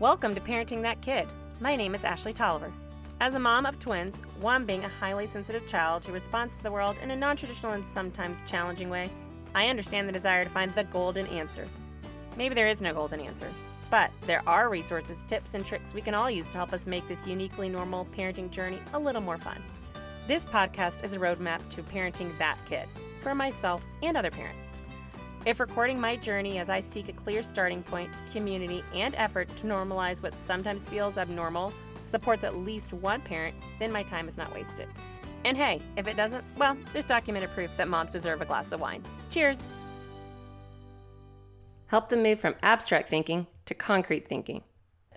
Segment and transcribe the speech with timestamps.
[0.00, 1.26] Welcome to Parenting That Kid.
[1.58, 2.72] My name is Ashley Tolliver.
[3.18, 6.70] As a mom of twins, one being a highly sensitive child who responds to the
[6.70, 9.10] world in a non traditional and sometimes challenging way,
[9.56, 11.66] I understand the desire to find the golden answer.
[12.36, 13.50] Maybe there is no golden answer,
[13.90, 17.08] but there are resources, tips, and tricks we can all use to help us make
[17.08, 19.60] this uniquely normal parenting journey a little more fun.
[20.28, 22.86] This podcast is a roadmap to parenting that kid
[23.20, 24.74] for myself and other parents.
[25.46, 29.66] If recording my journey as I seek a clear starting point, community, and effort to
[29.66, 31.72] normalize what sometimes feels abnormal
[32.02, 34.88] supports at least one parent, then my time is not wasted.
[35.44, 38.80] And hey, if it doesn't, well, there's documented proof that moms deserve a glass of
[38.80, 39.02] wine.
[39.30, 39.64] Cheers!
[41.86, 44.62] Help them move from abstract thinking to concrete thinking.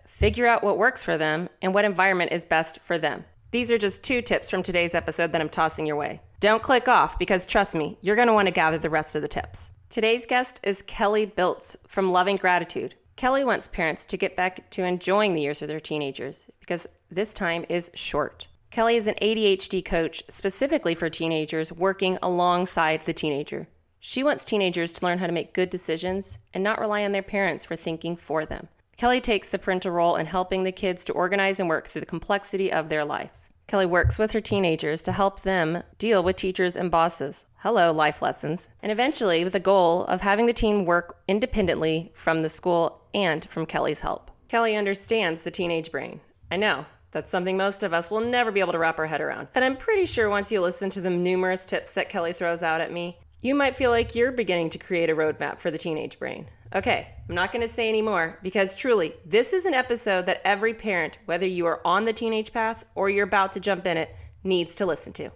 [0.05, 3.25] Figure out what works for them and what environment is best for them.
[3.49, 6.21] These are just two tips from today's episode that I'm tossing your way.
[6.39, 9.21] Don't click off because trust me, you're going to want to gather the rest of
[9.21, 9.71] the tips.
[9.91, 12.95] Today's guest is Kelly Biltz from Loving Gratitude.
[13.17, 17.33] Kelly wants parents to get back to enjoying the years with their teenagers because this
[17.33, 18.47] time is short.
[18.69, 23.67] Kelly is an ADHD coach specifically for teenagers working alongside the teenager.
[23.99, 27.21] She wants teenagers to learn how to make good decisions and not rely on their
[27.21, 28.69] parents for thinking for them.
[28.95, 32.05] Kelly takes the parental role in helping the kids to organize and work through the
[32.05, 33.31] complexity of their life.
[33.71, 37.45] Kelly works with her teenagers to help them deal with teachers and bosses.
[37.55, 38.67] Hello, life lessons.
[38.83, 43.47] And eventually, with the goal of having the team work independently from the school and
[43.49, 44.29] from Kelly's help.
[44.49, 46.19] Kelly understands the teenage brain.
[46.51, 49.21] I know, that's something most of us will never be able to wrap our head
[49.21, 49.47] around.
[49.55, 52.81] And I'm pretty sure once you listen to the numerous tips that Kelly throws out
[52.81, 56.19] at me, you might feel like you're beginning to create a roadmap for the teenage
[56.19, 56.47] brain.
[56.75, 60.41] Okay, I'm not going to say any more because truly, this is an episode that
[60.45, 63.97] every parent, whether you are on the teenage path or you're about to jump in
[63.97, 65.31] it, needs to listen to.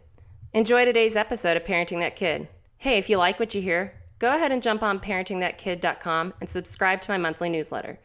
[0.53, 2.47] Enjoy today's episode of Parenting That Kid.
[2.77, 7.01] Hey, if you like what you hear, go ahead and jump on parentingthatkid.com and subscribe
[7.01, 7.99] to my monthly newsletter.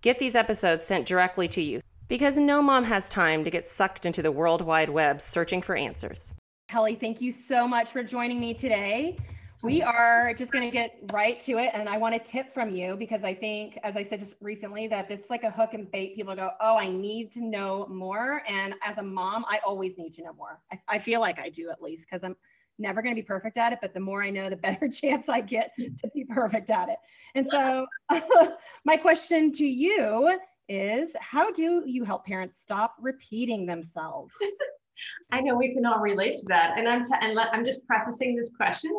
[0.00, 4.06] Get these episodes sent directly to you because no mom has time to get sucked
[4.06, 6.34] into the World Wide Web searching for answers.
[6.68, 9.18] Kelly, thank you so much for joining me today
[9.62, 12.68] we are just going to get right to it and i want a tip from
[12.68, 15.72] you because i think as i said just recently that this is like a hook
[15.74, 16.16] and bait.
[16.16, 20.12] People go oh i need to know more and as a mom i always need
[20.14, 20.60] to know more.
[20.72, 22.36] I, I feel like i do at least because i'm
[22.78, 25.28] never going to be perfect at it but the more i know the better chance
[25.28, 26.98] i get to be perfect at it.
[27.34, 27.86] And so
[28.84, 34.34] my question to you is how do you help parents stop repeating themselves?
[35.32, 36.78] I know we can all relate to that.
[36.78, 38.92] And I'm, t- and I'm just prefacing this question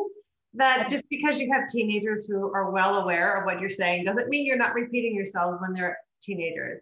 [0.54, 4.28] that just because you have teenagers who are well aware of what you're saying doesn't
[4.28, 6.80] mean you're not repeating yourselves when they're teenagers.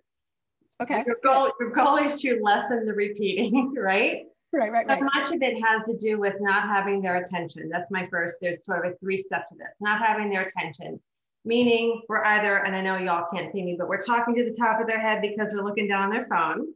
[0.80, 1.04] Okay.
[1.06, 4.26] Your goal, your goal is to lessen the repeating, right?
[4.54, 5.00] Right, right, right.
[5.00, 7.70] But much of it has to do with not having their attention.
[7.70, 8.36] That's my first.
[8.42, 9.70] There's sort of a three step to this.
[9.80, 11.00] Not having their attention,
[11.46, 14.54] meaning we're either, and I know y'all can't see me, but we're talking to the
[14.54, 16.66] top of their head because they're looking down on their phone,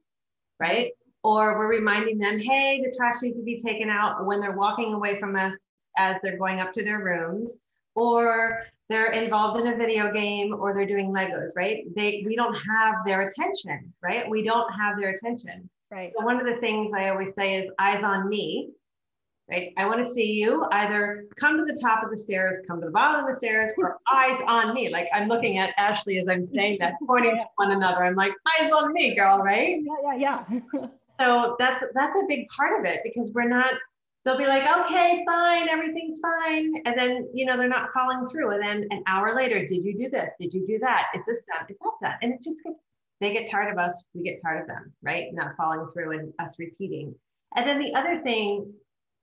[0.58, 0.92] right?
[1.22, 4.94] Or we're reminding them, hey, the trash needs to be taken out when they're walking
[4.94, 5.54] away from us
[5.96, 7.58] as they're going up to their rooms
[7.94, 11.84] or they're involved in a video game or they're doing legos right?
[11.94, 14.28] They we don't have their attention right?
[14.28, 15.68] We don't have their attention.
[15.90, 16.08] Right.
[16.08, 18.70] So one of the things i always say is eyes on me
[19.48, 19.72] right?
[19.76, 22.86] I want to see you either come to the top of the stairs come to
[22.86, 24.90] the bottom of the stairs or eyes on me.
[24.90, 27.42] Like i'm looking at ashley as i'm saying that pointing yeah.
[27.42, 28.04] to one another.
[28.04, 29.82] I'm like eyes on me girl right?
[29.82, 30.86] Yeah yeah yeah.
[31.18, 33.72] So that's that's a big part of it because we're not
[34.26, 36.74] they'll be like, okay, fine, everything's fine.
[36.84, 38.50] And then, you know, they're not following through.
[38.50, 40.32] And then an hour later, did you do this?
[40.40, 41.06] Did you do that?
[41.14, 41.64] Is this done?
[41.70, 42.18] Is that done?
[42.22, 42.76] And it just gets,
[43.20, 44.04] they get tired of us.
[44.14, 45.26] We get tired of them, right?
[45.32, 47.14] Not following through and us repeating.
[47.54, 48.72] And then the other thing,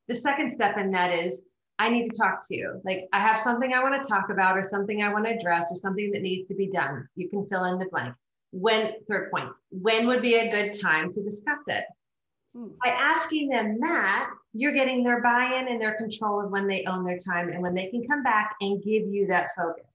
[0.07, 1.43] the second step in that is,
[1.79, 2.79] I need to talk to you.
[2.85, 5.69] Like, I have something I want to talk about, or something I want to address,
[5.69, 7.07] or something that needs to be done.
[7.15, 8.15] You can fill in the blank.
[8.51, 11.83] When, third point, when would be a good time to discuss it?
[12.55, 12.67] Hmm.
[12.83, 16.85] By asking them that, you're getting their buy in and their control of when they
[16.85, 19.85] own their time and when they can come back and give you that focus.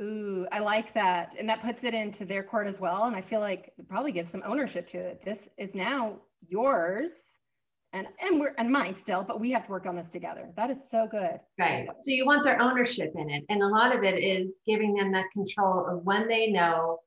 [0.00, 1.34] Ooh, I like that.
[1.38, 3.04] And that puts it into their court as well.
[3.04, 5.22] And I feel like it probably gives some ownership to it.
[5.24, 6.18] This is now
[6.48, 7.10] yours
[7.92, 10.50] and and we're and mine still, but we have to work on this together.
[10.56, 11.40] That is so good.
[11.58, 11.88] Right.
[12.00, 13.44] So you want their ownership in it.
[13.48, 17.00] And a lot of it is giving them that control of when they know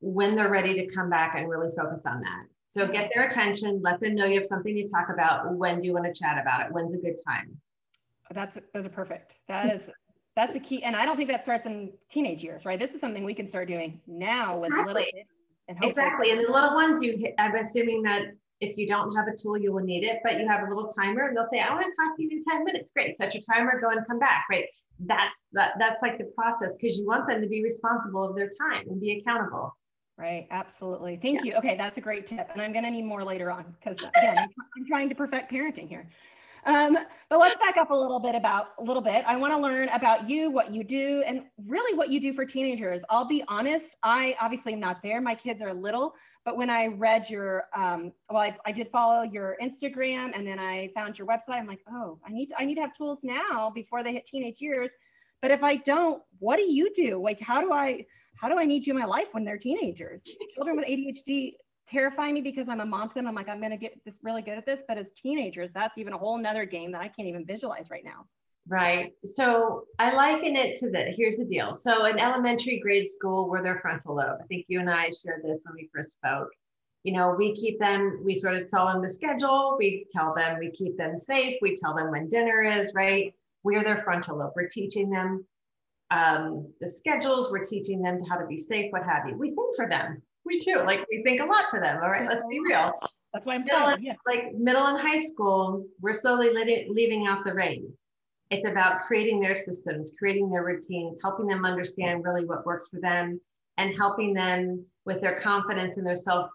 [0.00, 2.44] when they're ready to come back and really focus on that.
[2.70, 5.54] So get their attention, let them know you have something to talk about.
[5.56, 6.72] When do you want to chat about it?
[6.72, 7.56] When's a good time?
[8.32, 9.36] That's those are perfect.
[9.48, 9.90] That is
[10.36, 10.84] that's a key.
[10.84, 12.78] And I don't think that starts in teenage years, right?
[12.78, 14.94] This is something we can start doing now with exactly.
[14.94, 15.28] little kids.
[15.68, 16.30] And exactly.
[16.30, 18.22] And the little ones you hit, I'm assuming that
[18.60, 20.88] if you don't have a tool, you will need it, but you have a little
[20.88, 22.92] timer and they'll say, I want to talk to you in 10 minutes.
[22.92, 23.16] Great.
[23.16, 24.44] Set your timer, go and come back.
[24.48, 24.66] Right.
[25.00, 28.50] That's that that's like the process because you want them to be responsible of their
[28.60, 29.74] time and be accountable.
[30.20, 30.46] Right.
[30.50, 31.16] Absolutely.
[31.16, 31.52] Thank yeah.
[31.52, 31.58] you.
[31.58, 31.76] Okay.
[31.78, 32.50] That's a great tip.
[32.52, 35.50] And I'm going to need more later on because again, I'm, I'm trying to perfect
[35.50, 36.06] parenting here.
[36.66, 36.98] Um,
[37.30, 39.24] but let's back up a little bit about a little bit.
[39.26, 42.44] I want to learn about you, what you do, and really what you do for
[42.44, 43.02] teenagers.
[43.08, 45.22] I'll be honest, I obviously am not there.
[45.22, 46.14] My kids are little,
[46.44, 50.58] but when I read your, um, well, I, I, did follow your Instagram, and then
[50.58, 51.54] I found your website.
[51.54, 54.26] I'm like, oh, I need to, I need to have tools now before they hit
[54.26, 54.90] teenage years.
[55.40, 57.18] But if I don't, what do you do?
[57.22, 58.04] Like, how do I?
[58.40, 60.24] How do I need you in my life when they're teenagers?
[60.54, 61.52] Children with ADHD
[61.86, 63.26] terrify me because I'm a mom to them.
[63.26, 64.82] I'm like, I'm to get this really good at this.
[64.88, 68.04] But as teenagers, that's even a whole nother game that I can't even visualize right
[68.04, 68.24] now.
[68.66, 69.12] Right.
[69.24, 71.16] So I liken it to this.
[71.16, 71.74] Here's the deal.
[71.74, 75.42] So in elementary grade school, where their frontal lobe, I think you and I shared
[75.42, 76.48] this when we first spoke.
[77.02, 80.58] You know, we keep them, we sort of tell them the schedule, we tell them
[80.58, 83.34] we keep them safe, we tell them when dinner is, right?
[83.64, 84.52] We're their frontal lobe.
[84.54, 85.44] We're teaching them
[86.10, 89.36] um, the schedules, we're teaching them how to be safe, what have you.
[89.36, 90.82] We think for them, we too.
[90.84, 92.00] Like we think a lot for them.
[92.02, 92.92] All right, let's be real.
[93.32, 94.14] That's why I'm telling you.
[94.26, 96.50] Like middle and high school, we're slowly
[96.88, 98.02] leaving out the reins.
[98.50, 103.00] It's about creating their systems, creating their routines, helping them understand really what works for
[103.00, 103.40] them,
[103.76, 106.50] and helping them with their confidence and their self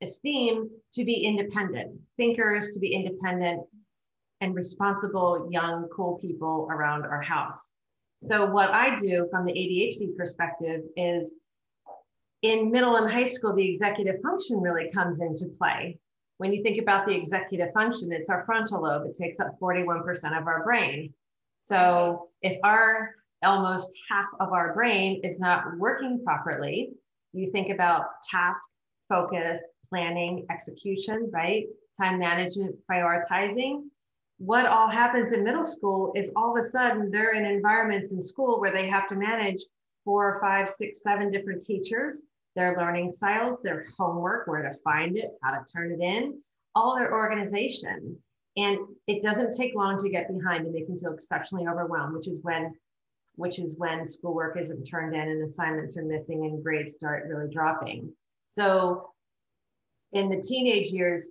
[0.00, 3.62] esteem to be independent, thinkers to be independent,
[4.40, 7.71] and responsible young, cool people around our house.
[8.24, 11.34] So, what I do from the ADHD perspective is
[12.42, 15.98] in middle and high school, the executive function really comes into play.
[16.38, 19.06] When you think about the executive function, it's our frontal lobe.
[19.06, 21.12] It takes up 41% of our brain.
[21.58, 23.10] So if our
[23.42, 26.90] almost half of our brain is not working properly,
[27.32, 28.70] you think about task,
[29.08, 29.58] focus,
[29.88, 31.64] planning, execution, right?
[32.00, 33.82] Time management, prioritizing.
[34.44, 38.20] What all happens in middle school is all of a sudden they're in environments in
[38.20, 39.62] school where they have to manage
[40.04, 42.22] four, five, six, seven different teachers
[42.56, 46.40] their learning styles, their homework, where to find it, how to turn it in,
[46.74, 48.18] all their organization.
[48.56, 52.26] And it doesn't take long to get behind and they can feel exceptionally overwhelmed, which
[52.26, 52.74] is when
[53.36, 57.48] which is when schoolwork isn't turned in and assignments are missing and grades start really
[57.48, 58.12] dropping.
[58.46, 59.10] So
[60.12, 61.30] in the teenage years,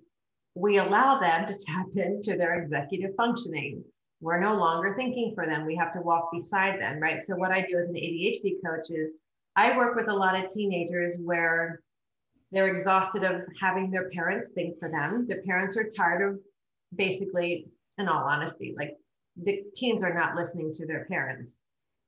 [0.56, 3.84] we allow them to tap into their executive functioning.
[4.20, 5.66] We're no longer thinking for them.
[5.66, 7.24] We have to walk beside them, right?
[7.24, 9.12] So what I do as an ADHD coach is
[9.56, 11.82] I work with a lot of teenagers where
[12.52, 15.26] they're exhausted of having their parents think for them.
[15.28, 16.40] Their parents are tired of
[16.96, 18.96] basically, in all honesty, like
[19.42, 21.58] the teens are not listening to their parents.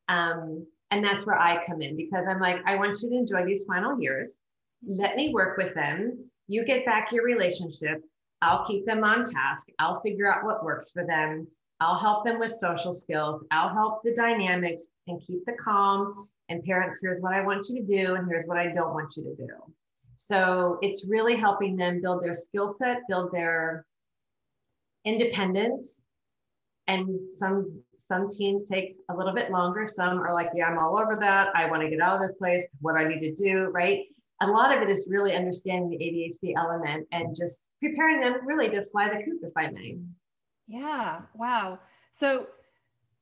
[0.09, 3.45] Um, and that's where I come in because I'm like, I want you to enjoy
[3.45, 4.39] these final years.
[4.85, 6.29] Let me work with them.
[6.47, 8.03] You get back your relationship.
[8.43, 9.69] I'll keep them on task.
[9.79, 11.47] I'll figure out what works for them.
[11.79, 13.43] I'll help them with social skills.
[13.51, 17.81] I'll help the dynamics and keep the calm and parents, here's what I want you
[17.81, 19.53] to do, and here's what I don't want you to do.
[20.15, 23.85] So it's really helping them build their skill set, build their
[25.05, 26.03] independence.
[26.87, 29.87] And some some teams take a little bit longer.
[29.87, 31.55] Some are like, yeah, I'm all over that.
[31.55, 32.67] I want to get out of this place.
[32.81, 34.03] What I need to do, right?
[34.43, 38.69] A lot of it is really understanding the ADHD element and just preparing them really
[38.69, 39.97] to fly the coop, if I may.
[40.67, 41.21] Yeah.
[41.33, 41.79] Wow.
[42.17, 42.47] So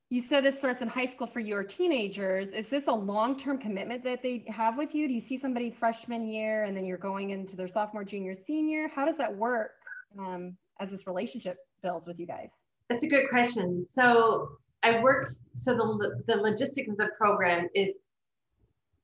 [0.09, 2.51] you said this starts in high school for your teenagers.
[2.51, 5.07] Is this a long-term commitment that they have with you?
[5.07, 8.89] Do you see somebody freshman year and then you're going into their sophomore, junior, senior?
[8.89, 9.71] How does that work
[10.19, 12.49] um, as this relationship builds with you guys?
[12.89, 13.85] That's a good question.
[13.89, 14.49] So
[14.83, 17.93] I work, so the, the logistics of the program is,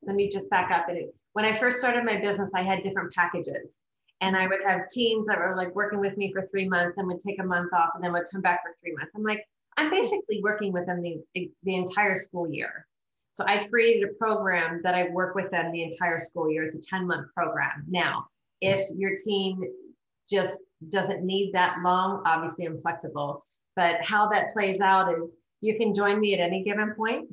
[0.02, 0.90] let me just back up.
[0.90, 3.80] And when I first started my business, I had different packages
[4.22, 7.06] and I would have teams that were like working with me for three months and
[7.06, 9.12] would take a month off and then would come back for three months.
[9.16, 9.46] I'm like,
[9.78, 12.88] I'm basically working with them the, the entire school year.
[13.34, 16.64] So I created a program that I work with them the entire school year.
[16.64, 17.86] It's a 10 month program.
[17.88, 18.26] Now,
[18.60, 19.62] if your team
[20.32, 23.46] just doesn't need that long, obviously I'm flexible.
[23.76, 27.30] But how that plays out is you can join me at any given point.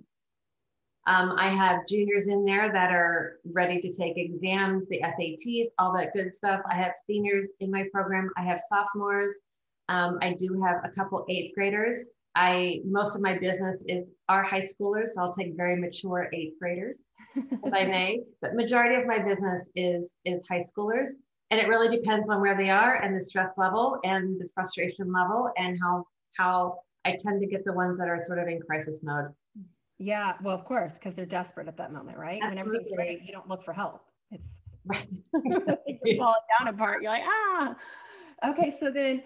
[1.07, 5.93] Um, I have juniors in there that are ready to take exams, the SATs, all
[5.95, 6.61] that good stuff.
[6.71, 8.31] I have seniors in my program.
[8.39, 9.35] I have sophomores.
[9.91, 12.05] Um, I do have a couple eighth graders.
[12.37, 16.59] I most of my business is our high schoolers, so I'll take very mature eighth
[16.59, 17.05] graders,
[17.37, 18.23] if I may.
[18.41, 21.11] But majority of my business is is high schoolers,
[21.51, 25.13] and it really depends on where they are and the stress level and the frustration
[25.13, 26.07] level and how
[26.37, 29.27] how I tend to get the ones that are sort of in crisis mode.
[29.99, 32.41] Yeah, well, of course, because they're desperate at that moment, right?
[32.43, 32.49] Absolutely.
[32.49, 34.05] When everything's ready, you don't look for help.
[34.31, 34.45] It's
[34.85, 35.09] right.
[36.05, 37.03] you're falling down apart.
[37.03, 37.77] You're like, ah.
[38.45, 39.23] Okay, so then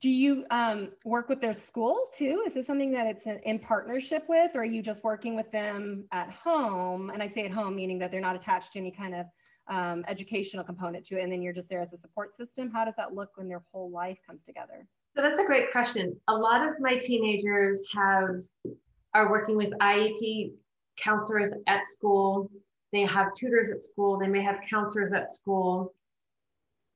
[0.00, 2.42] do you um, work with their school too?
[2.46, 6.04] Is this something that it's in partnership with, or are you just working with them
[6.12, 7.10] at home?
[7.10, 9.26] And I say at home, meaning that they're not attached to any kind of
[9.68, 12.70] um, educational component to it, and then you're just there as a support system.
[12.70, 14.86] How does that look when their whole life comes together?
[15.16, 16.18] So that's a great question.
[16.28, 18.42] A lot of my teenagers have
[19.14, 20.52] are working with IEP
[20.96, 22.50] counselors at school.
[22.92, 24.18] They have tutors at school.
[24.18, 25.94] They may have counselors at school.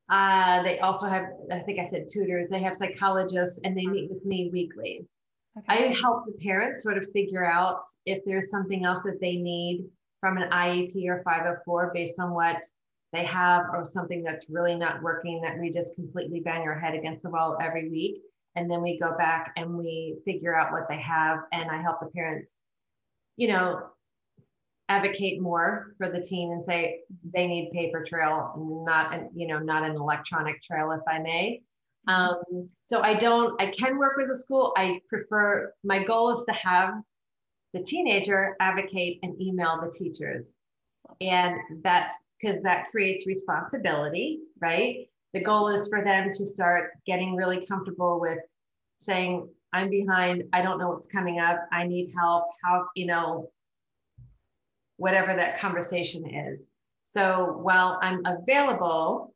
[0.08, 2.48] Uh, they also have, I think I said tutors.
[2.50, 5.06] They have psychologists, and they meet with me weekly.
[5.58, 5.88] Okay.
[5.88, 9.86] I help the parents sort of figure out if there's something else that they need
[10.20, 12.58] from an IEP or 504 based on what
[13.12, 16.94] they have or something that's really not working that we just completely bang our head
[16.94, 18.20] against the wall every week.
[18.56, 21.40] And then we go back and we figure out what they have.
[21.52, 22.58] And I help the parents,
[23.36, 23.82] you know,
[24.88, 27.00] advocate more for the teen and say
[27.34, 28.54] they need paper trail,
[28.86, 31.62] not, an, you know, not an electronic trail, if I may.
[32.08, 34.72] Um, so I don't, I can work with a school.
[34.76, 36.94] I prefer, my goal is to have
[37.74, 40.54] the teenager advocate and email the teachers.
[41.20, 45.08] And that's because that creates responsibility, right?
[45.36, 48.38] The goal is for them to start getting really comfortable with
[48.96, 53.50] saying, I'm behind, I don't know what's coming up, I need help, how, you know,
[54.96, 56.70] whatever that conversation is.
[57.02, 59.34] So while I'm available,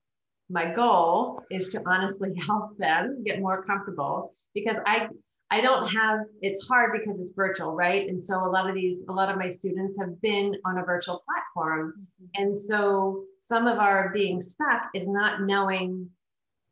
[0.49, 5.09] my goal is to honestly help them get more comfortable because I
[5.53, 8.09] I don't have, it's hard because it's virtual, right?
[8.09, 10.85] And so a lot of these, a lot of my students have been on a
[10.85, 11.95] virtual platform.
[11.99, 12.43] Mm-hmm.
[12.43, 16.09] And so some of our being stuck is not knowing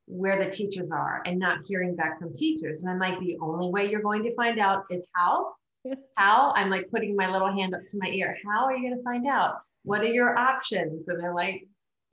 [0.06, 2.82] where the teachers are and not hearing back from teachers.
[2.82, 5.54] And I'm like, the only way you're going to find out is how?
[6.16, 6.52] how?
[6.54, 8.36] I'm like putting my little hand up to my ear.
[8.46, 9.56] How are you going to find out?
[9.82, 11.08] What are your options?
[11.08, 11.64] And they're like,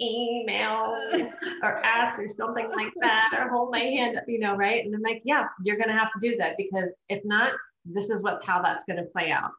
[0.01, 1.23] email uh.
[1.63, 4.85] or ask or something like that or hold my hand up, you know, right?
[4.85, 7.53] And I'm like, yeah, you're gonna have to do that because if not,
[7.85, 9.51] this is what how that's gonna play out,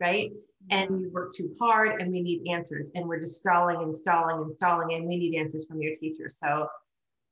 [0.00, 0.30] right?
[0.70, 4.42] And you work too hard and we need answers and we're just stalling and stalling
[4.42, 6.28] and stalling and we need answers from your teacher.
[6.28, 6.68] So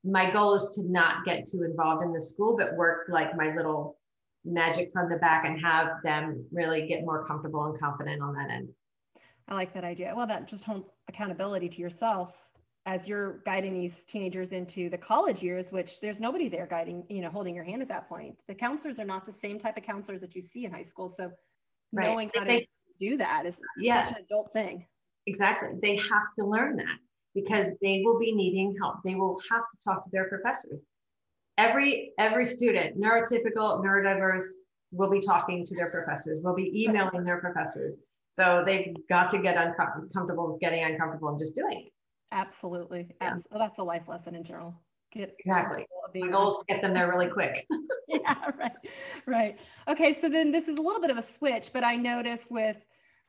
[0.05, 3.55] my goal is to not get too involved in the school, but work like my
[3.55, 3.99] little
[4.45, 8.51] magic from the back and have them really get more comfortable and confident on that
[8.51, 8.69] end.
[9.49, 10.13] I like that idea.
[10.15, 12.33] Well, that just home accountability to yourself
[12.87, 17.21] as you're guiding these teenagers into the college years, which there's nobody there guiding, you
[17.21, 18.35] know, holding your hand at that point.
[18.47, 21.13] The counselors are not the same type of counselors that you see in high school.
[21.15, 21.31] So
[21.93, 22.07] right.
[22.07, 22.67] knowing how they, to
[22.99, 24.09] do that is yes.
[24.09, 24.87] such an adult thing.
[25.27, 25.71] Exactly.
[25.83, 26.97] They have to learn that
[27.35, 28.97] because they will be needing help.
[29.05, 30.81] They will have to talk to their professors.
[31.59, 34.47] Every every student, neurotypical, neurodiverse,
[34.93, 37.97] will be talking to their professors, will be emailing their professors
[38.31, 41.93] so they've got to get uncomfortable with getting uncomfortable and just doing it.
[42.33, 43.09] Absolutely.
[43.21, 43.37] Yeah.
[43.53, 44.75] Oh, that's a life lesson in general.
[45.13, 45.87] Get exactly.
[46.15, 47.67] My goal is to get them there really quick.
[48.09, 48.73] yeah, right.
[49.27, 49.59] Right.
[49.89, 50.13] Okay.
[50.13, 52.77] So then this is a little bit of a switch, but I noticed with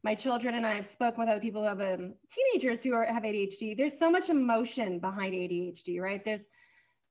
[0.04, 3.06] my children and I have spoken with other people who have um, teenagers who are,
[3.06, 3.76] have ADHD.
[3.78, 6.24] There's so much emotion behind ADHD, right?
[6.24, 6.42] There's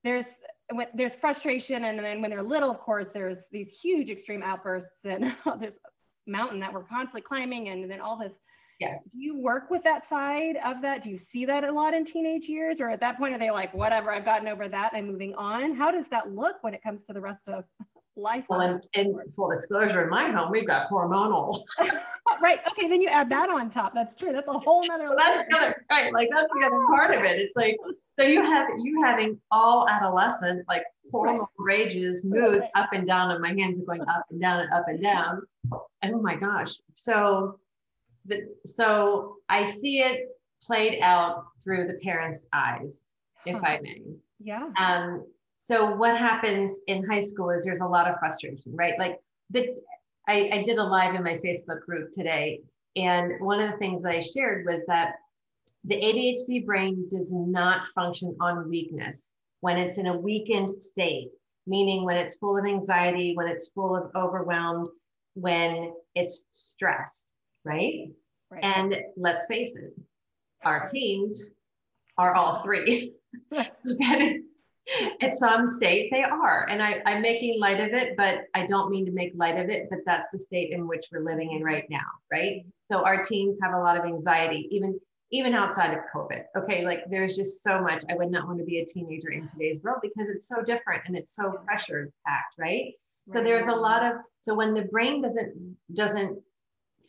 [0.03, 0.27] there's
[0.71, 5.05] when, there's frustration, and then when they're little, of course, there's these huge extreme outbursts,
[5.05, 5.73] and there's
[6.29, 8.33] mountain that we're constantly climbing and then all this.
[8.79, 9.03] Yes.
[9.11, 11.03] Do you work with that side of that?
[11.03, 12.79] Do you see that a lot in teenage years?
[12.79, 15.75] Or at that point are they like whatever i've gotten over that i'm moving on?
[15.75, 17.65] How does that look when it comes to the rest of
[18.19, 21.63] life well and, and full disclosure in my home we've got hormonal
[22.41, 25.47] right okay then you add that on top that's true that's a whole nother that's
[25.55, 27.77] other, right like that's the other part of it it's like
[28.19, 30.83] so you have you having all adolescent like
[31.13, 31.47] hormonal right.
[31.57, 32.69] rages move right.
[32.75, 35.41] up and down and my hands are going up and down and up and down
[36.03, 36.75] oh my gosh.
[36.95, 37.59] So,
[38.25, 40.27] the, so I see it
[40.63, 43.03] played out through the parents' eyes,
[43.45, 43.65] if huh.
[43.65, 44.01] I may.
[44.39, 44.69] Yeah.
[44.79, 45.25] Um,
[45.59, 48.97] so what happens in high school is there's a lot of frustration, right?
[48.97, 49.75] Like the,
[50.27, 52.61] I, I did a live in my Facebook group today,
[52.95, 55.15] and one of the things I shared was that
[55.83, 61.29] the ADHD brain does not function on weakness when it's in a weakened state,
[61.67, 64.89] meaning when it's full of anxiety, when it's full of overwhelmed,
[65.33, 67.25] when it's stressed,
[67.65, 68.07] right?
[68.49, 68.63] right.
[68.63, 69.93] And let's face it,
[70.63, 71.43] our teens
[72.17, 73.13] are all three.
[75.21, 76.67] At some state, they are.
[76.69, 79.69] And I, I'm making light of it, but I don't mean to make light of
[79.69, 82.65] it, but that's the state in which we're living in right now, right?
[82.91, 84.99] So our teens have a lot of anxiety, even
[85.31, 86.45] even outside of COVID.
[86.57, 88.03] Okay, like there's just so much.
[88.09, 91.03] I would not want to be a teenager in today's world because it's so different
[91.05, 92.93] and it's so pressure packed, right?
[93.31, 96.39] So there's a lot of so when the brain doesn't doesn't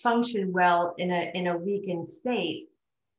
[0.03, 2.69] function well in a in a weakened state,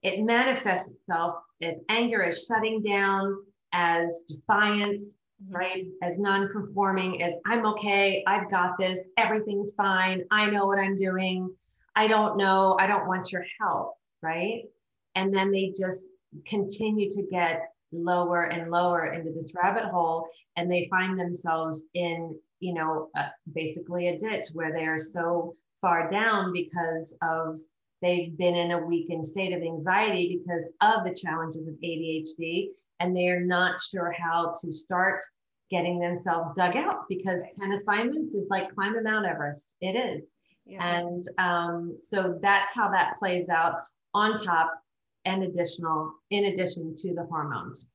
[0.04, 3.38] it manifests itself as anger, as shutting down,
[3.74, 5.56] as defiance, mm-hmm.
[5.56, 5.86] right?
[6.02, 11.54] As non-conforming, as I'm okay, I've got this, everything's fine, I know what I'm doing,
[11.96, 14.64] I don't know, I don't want your help, right?
[15.16, 16.06] And then they just
[16.46, 22.38] continue to get lower and lower into this rabbit hole and they find themselves in
[22.60, 27.60] you know uh, basically a ditch where they are so far down because of
[28.02, 32.68] they've been in a weakened state of anxiety because of the challenges of ADHD
[33.02, 35.22] and they're not sure how to start
[35.72, 39.74] getting themselves dug out because 10 assignments is like climbing Mount Everest.
[39.82, 40.24] It is.
[40.66, 40.86] Yeah.
[40.86, 43.76] And um, so that's how that plays out
[44.14, 44.72] on top
[45.26, 47.90] and additional, in addition to the hormones.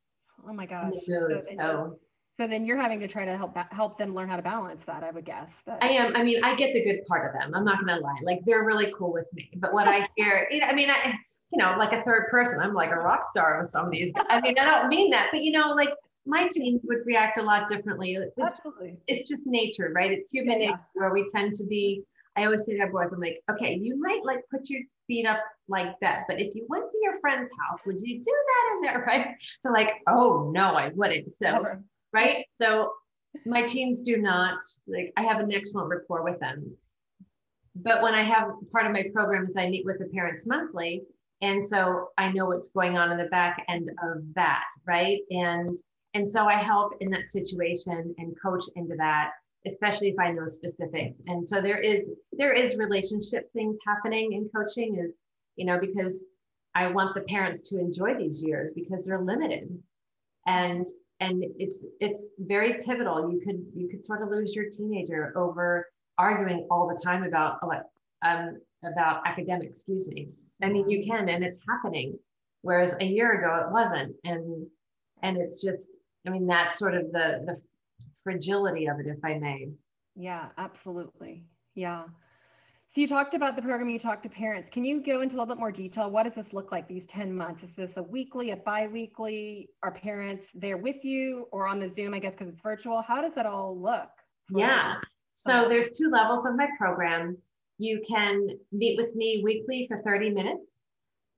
[0.49, 0.93] Oh my gosh.
[1.07, 1.99] So, so,
[2.37, 5.03] so, then you're having to try to help help them learn how to balance that,
[5.03, 5.51] I would guess.
[5.67, 6.15] That, I am.
[6.15, 7.53] I mean, I get the good part of them.
[7.55, 8.21] I'm not going to lie.
[8.23, 9.51] Like they're really cool with me.
[9.57, 11.15] But what I hear, you know, I mean, I,
[11.53, 14.13] you know, like a third person, I'm like a rock star with some of these.
[14.29, 15.91] I mean, I don't mean that, but you know, like
[16.27, 18.15] my team would react a lot differently.
[18.15, 18.99] It's, Absolutely.
[19.07, 20.11] It's just nature, right?
[20.11, 20.69] It's human yeah.
[20.69, 22.03] nature where we tend to be.
[22.37, 25.25] I always say to my boys, I'm like, okay, you might like put your feet
[25.25, 28.75] up like that, but if you went to your friend's house, would you do that
[28.75, 29.29] in there, right?
[29.63, 31.33] So like, oh no, I wouldn't.
[31.33, 31.83] So Never.
[32.13, 32.45] right.
[32.61, 32.93] So
[33.47, 35.13] my teams do not like.
[35.17, 36.77] I have an excellent rapport with them.
[37.77, 41.03] But when I have part of my program is I meet with the parents monthly,
[41.43, 45.21] and so I know what's going on in the back end of that, right?
[45.31, 45.77] And
[46.15, 49.33] and so I help in that situation and coach into that,
[49.67, 51.21] especially if I know specifics.
[51.27, 55.23] And so there is there is relationship things happening in coaching is,
[55.57, 56.25] you know, because
[56.75, 59.69] I want the parents to enjoy these years because they're limited.
[60.47, 60.87] And
[61.21, 63.31] and it's it's very pivotal.
[63.31, 65.87] You could you could sort of lose your teenager over
[66.19, 67.59] arguing all the time about
[68.23, 70.31] um, about academic, excuse me.
[70.63, 72.15] I mean, you can, and it's happening.
[72.63, 74.15] Whereas a year ago it wasn't.
[74.25, 74.67] And
[75.23, 75.91] and it's just
[76.27, 77.61] I mean, that's sort of the the
[78.23, 79.69] fragility of it, if I may.
[80.15, 81.45] Yeah, absolutely.
[81.75, 82.05] Yeah.
[82.93, 84.71] So you talked about the program, you talked to parents.
[84.71, 86.11] Can you go into a little bit more detail?
[86.11, 87.63] What does this look like these 10 months?
[87.63, 89.69] Is this a weekly, a bi-weekly?
[89.83, 93.03] Are parents there with you or on the Zoom, I guess, because it's virtual?
[93.03, 94.09] How does it all look?
[94.49, 94.95] Yeah.
[95.35, 97.37] So there's two levels of my program.
[97.79, 100.79] You can meet with me weekly for 30 minutes.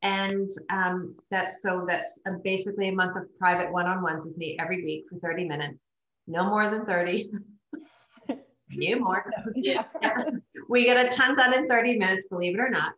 [0.03, 4.37] And um, that's so that's a, basically a month of private one on ones with
[4.37, 5.91] me every week for 30 minutes,
[6.29, 7.31] no more than 30.
[8.71, 9.33] Few more.
[9.57, 9.85] Yeah.
[10.69, 12.93] we get a ton done in 30 minutes, believe it or not.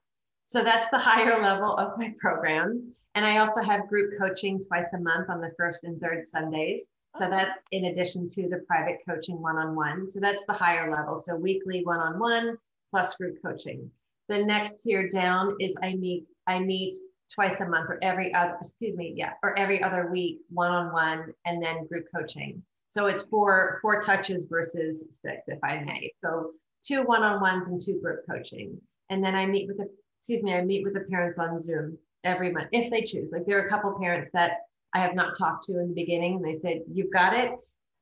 [0.46, 2.92] So that's the higher level of my program.
[3.14, 6.90] And I also have group coaching twice a month on the first and third Sundays.
[7.18, 7.31] So oh.
[7.31, 10.09] that's in addition to the private coaching one on one.
[10.09, 11.16] So that's the higher level.
[11.16, 12.59] So weekly one on one
[12.90, 13.90] plus group coaching.
[14.29, 16.96] The next tier down is I meet I meet
[17.33, 21.62] twice a month or every other, excuse me, yeah, or every other week, one-on-one, and
[21.62, 22.62] then group coaching.
[22.88, 26.12] So it's four four touches versus six, if I may.
[26.22, 28.81] So two one-on-ones and two group coaching.
[29.11, 31.98] And then I meet with the, excuse me, I meet with the parents on Zoom
[32.24, 33.33] every month if they choose.
[33.33, 34.59] Like there are a couple parents that
[34.92, 37.53] I have not talked to in the beginning, and they said, "You've got it,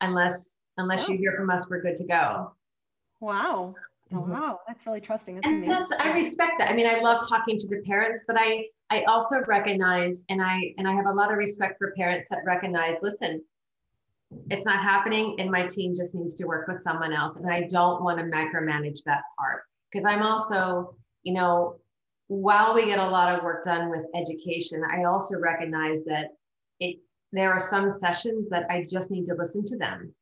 [0.00, 1.12] unless unless oh.
[1.12, 2.52] you hear from us, we're good to go."
[3.20, 3.74] Wow.
[4.12, 4.32] Oh, mm-hmm.
[4.32, 5.36] wow, that's really trusting.
[5.36, 5.72] That's and amazing.
[5.72, 6.70] that's I respect that.
[6.70, 10.74] I mean, I love talking to the parents, but I I also recognize and I
[10.78, 13.42] and I have a lot of respect for parents that recognize, listen,
[14.50, 17.36] it's not happening and my team just needs to work with someone else.
[17.36, 21.76] And I don't want to micromanage that part because I'm also, you know,
[22.28, 26.28] while we get a lot of work done with education, I also recognize that
[26.80, 26.98] it
[27.32, 30.14] there are some sessions that I just need to listen to them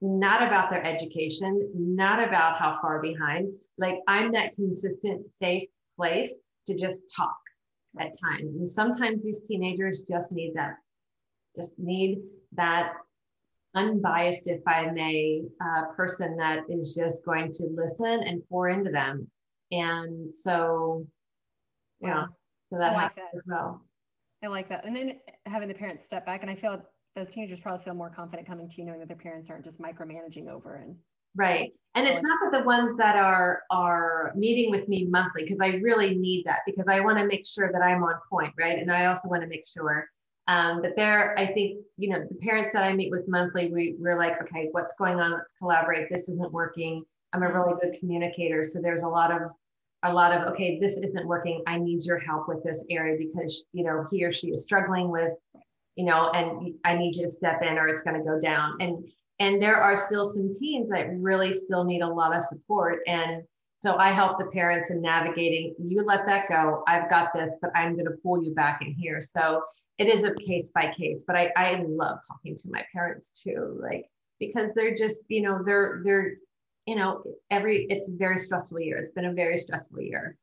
[0.00, 3.52] not about their education, not about how far behind.
[3.78, 7.36] Like I'm that consistent, safe place to just talk
[7.98, 8.52] at times.
[8.52, 10.76] And sometimes these teenagers just need that,
[11.56, 12.18] just need
[12.52, 12.94] that
[13.74, 18.90] unbiased, if I may, uh, person that is just going to listen and pour into
[18.90, 19.28] them.
[19.70, 21.06] And so,
[22.00, 22.24] yeah,
[22.70, 23.38] so that like happens that.
[23.38, 23.84] as well.
[24.42, 24.84] I like that.
[24.84, 26.80] And then having the parents step back, and I feel
[27.16, 29.80] those teenagers probably feel more confident coming to you knowing that their parents aren't just
[29.80, 30.96] micromanaging over and
[31.36, 31.72] right.
[31.94, 35.76] And it's not that the ones that are are meeting with me monthly because i
[35.76, 38.78] really need that because i want to make sure that i'm on point right?
[38.78, 40.08] And i also want to make sure
[40.48, 43.96] um, but there i think you know the parents that i meet with monthly we,
[43.98, 45.32] we're like okay what's going on?
[45.32, 46.08] Let's collaborate.
[46.10, 47.02] This isn't working.
[47.32, 48.64] I'm a really good communicator.
[48.64, 49.50] So there's a lot of
[50.02, 51.62] a lot of okay this isn't working.
[51.66, 55.10] I need your help with this area because you know he or she is struggling
[55.10, 55.32] with
[56.00, 58.78] you know, and I need you to step in or it's going to go down.
[58.80, 59.06] And
[59.38, 63.00] and there are still some teens that really still need a lot of support.
[63.06, 63.42] And
[63.80, 66.82] so I help the parents in navigating, you let that go.
[66.88, 69.20] I've got this, but I'm going to pull you back in here.
[69.20, 69.62] So
[69.98, 73.78] it is a case by case, but I, I love talking to my parents too,
[73.82, 74.06] like,
[74.38, 76.36] because they're just, you know, they're, they're,
[76.86, 78.96] you know, every, it's a very stressful year.
[78.96, 80.36] It's been a very stressful year.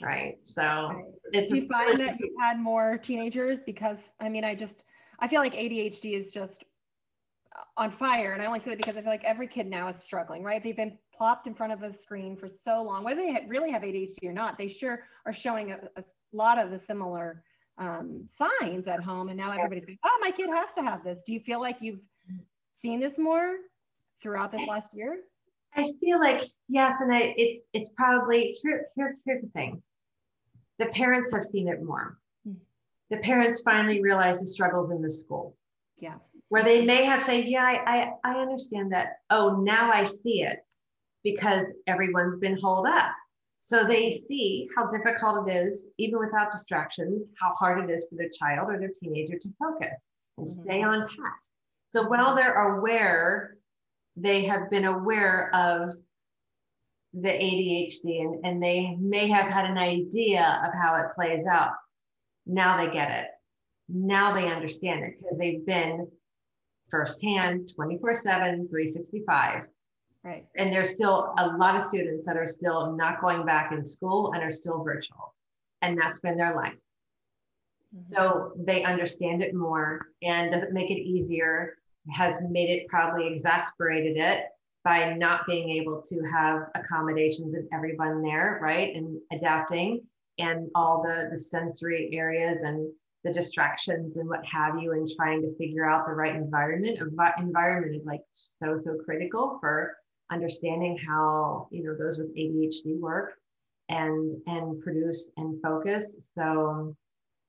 [0.00, 0.36] right?
[0.42, 1.04] So Right.
[1.32, 3.60] it's Do you find that you've had more teenagers?
[3.64, 4.84] Because I mean, I just
[5.22, 6.64] I feel like ADHD is just
[7.76, 9.96] on fire, and I only say that because I feel like every kid now is
[10.02, 10.42] struggling.
[10.42, 10.62] Right?
[10.62, 13.82] They've been plopped in front of a screen for so long, whether they really have
[13.82, 14.58] ADHD or not.
[14.58, 17.44] They sure are showing a, a lot of the similar
[17.78, 21.22] um, signs at home, and now everybody's going, "Oh, my kid has to have this."
[21.24, 22.00] Do you feel like you've
[22.82, 23.54] seen this more
[24.20, 25.20] throughout this last year?
[25.76, 28.86] I feel like yes, and I it's it's probably here.
[28.96, 29.82] Here's here's the thing.
[30.80, 32.18] The parents have seen it more.
[33.12, 35.54] The parents finally realize the struggles in the school,
[35.98, 36.16] Yeah.
[36.48, 39.18] where they may have said, "Yeah, I I, I understand that.
[39.28, 40.64] Oh, now I see it,
[41.22, 43.12] because everyone's been holed up."
[43.60, 48.16] So they see how difficult it is, even without distractions, how hard it is for
[48.16, 50.06] their child or their teenager to focus
[50.38, 51.02] and to stay mm-hmm.
[51.02, 51.52] on task.
[51.90, 53.58] So while they're aware
[54.16, 55.94] they have been aware of
[57.14, 61.72] the ADHD and, and they may have had an idea of how it plays out.
[62.46, 63.30] Now they get it.
[63.88, 66.08] Now they understand it because they've been
[66.90, 69.62] firsthand 24 7, 365.
[70.24, 70.46] Right.
[70.56, 74.32] And there's still a lot of students that are still not going back in school
[74.34, 75.34] and are still virtual.
[75.80, 76.74] And that's been their life.
[77.94, 78.04] Mm-hmm.
[78.04, 80.06] So they understand it more.
[80.22, 81.74] And does it make it easier?
[82.12, 84.44] Has made it probably exasperated it
[84.84, 88.94] by not being able to have accommodations and everyone there, right?
[88.94, 90.02] And adapting
[90.38, 92.90] and all the, the sensory areas and
[93.24, 96.98] the distractions and what have you, and trying to figure out the right environment.
[97.38, 99.96] Environment is like so, so critical for
[100.30, 103.34] understanding how, you know, those with ADHD work
[103.88, 106.30] and and produce and focus.
[106.34, 106.96] So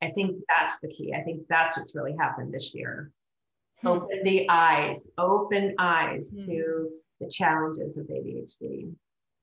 [0.01, 1.13] I think that's the key.
[1.15, 3.11] I think that's what's really happened this year.
[3.81, 3.87] Hmm.
[3.87, 6.45] Open the eyes, open eyes Hmm.
[6.45, 8.93] to the challenges of ADHD.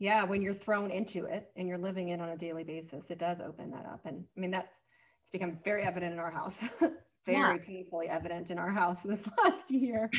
[0.01, 3.19] Yeah when you're thrown into it and you're living it on a daily basis it
[3.19, 4.01] does open that up.
[4.07, 4.73] And i mean that's
[5.23, 7.57] it's become very evident in our house very Yeah.
[7.65, 10.11] painfully evident in our house this last year.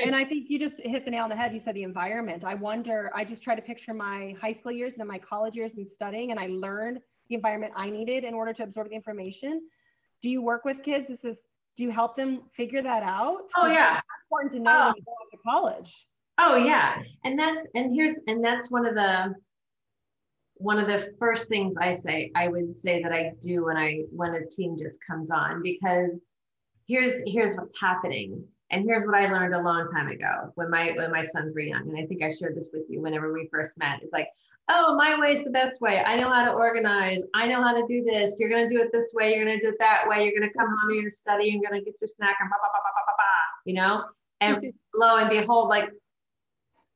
[0.00, 1.52] And i think you just hit the nail on the head.
[1.52, 2.44] You said the environment.
[2.44, 5.56] I wonder i just try to picture my high school years and then my college
[5.56, 8.94] years and studying and i learned the environment i needed in order to absorb the
[8.94, 9.60] information.
[10.22, 11.08] Do you work with kids?
[11.08, 11.38] This is
[11.76, 13.42] do you help them figure that out?
[13.56, 13.98] Oh yeah.
[13.98, 14.86] it's important to know Oh.
[14.86, 16.07] when you go off to college
[16.38, 16.98] Oh yeah.
[17.24, 19.34] And that's and here's and that's one of the
[20.54, 24.02] one of the first things I say I would say that I do when I
[24.10, 26.10] when a team just comes on because
[26.86, 28.44] here's here's what's happening.
[28.70, 31.60] And here's what I learned a long time ago when my when my sons were
[31.60, 31.88] young.
[31.88, 34.02] And I think I shared this with you whenever we first met.
[34.02, 34.28] It's like
[34.70, 36.02] oh my way is the best way.
[36.04, 37.24] I know how to organize.
[37.34, 38.36] I know how to do this.
[38.38, 39.34] You're gonna do it this way.
[39.34, 40.24] You're gonna do it that way.
[40.24, 42.68] You're gonna come home you're gonna study you're gonna get your snack and blah blah
[42.70, 44.04] blah blah blah blah, blah you know?
[44.40, 45.90] And lo and behold like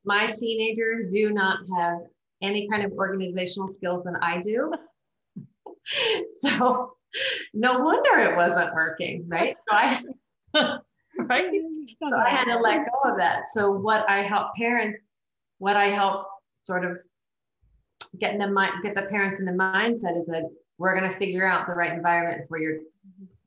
[0.05, 1.99] my teenagers do not have
[2.43, 4.73] any kind of organizational skills than I do.
[6.35, 6.95] so
[7.55, 9.57] no wonder it wasn't working, right?
[9.69, 10.03] So I,
[11.19, 11.51] right?
[12.01, 13.47] So I had to let go of that.
[13.47, 14.99] So what I help parents,
[15.59, 16.27] what I help
[16.63, 16.99] sort of
[18.19, 21.17] get in the mind, get the parents in the mindset is that we're going to
[21.17, 22.79] figure out the right environment for your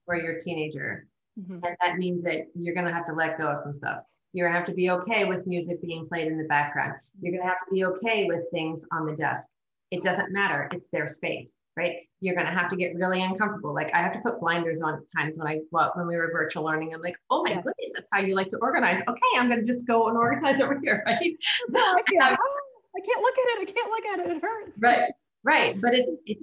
[0.05, 1.07] for your teenager.
[1.37, 1.65] Mhm.
[1.65, 4.03] And that means that you're going to have to let go of some stuff.
[4.35, 6.93] You're to have to be okay with music being played in the background.
[7.21, 9.49] You're going to have to be okay with things on the desk.
[9.91, 10.67] It doesn't matter.
[10.73, 11.97] It's their space, right?
[12.19, 13.73] You're going to have to get really uncomfortable.
[13.73, 16.29] Like I have to put blinders on at times when I, well, when we were
[16.33, 17.55] virtual learning, I'm like, oh my Yeah.
[17.61, 19.01] goodness, that's how you like to organize.
[19.07, 21.31] Okay, I'm going to just go and organize over here, right?
[21.69, 22.37] No, I can't.
[22.39, 22.59] Oh,
[22.97, 23.69] I can't look at it.
[23.69, 24.37] I can't look at it.
[24.37, 24.71] It hurts.
[24.79, 25.11] right
[25.43, 26.41] right but it's it's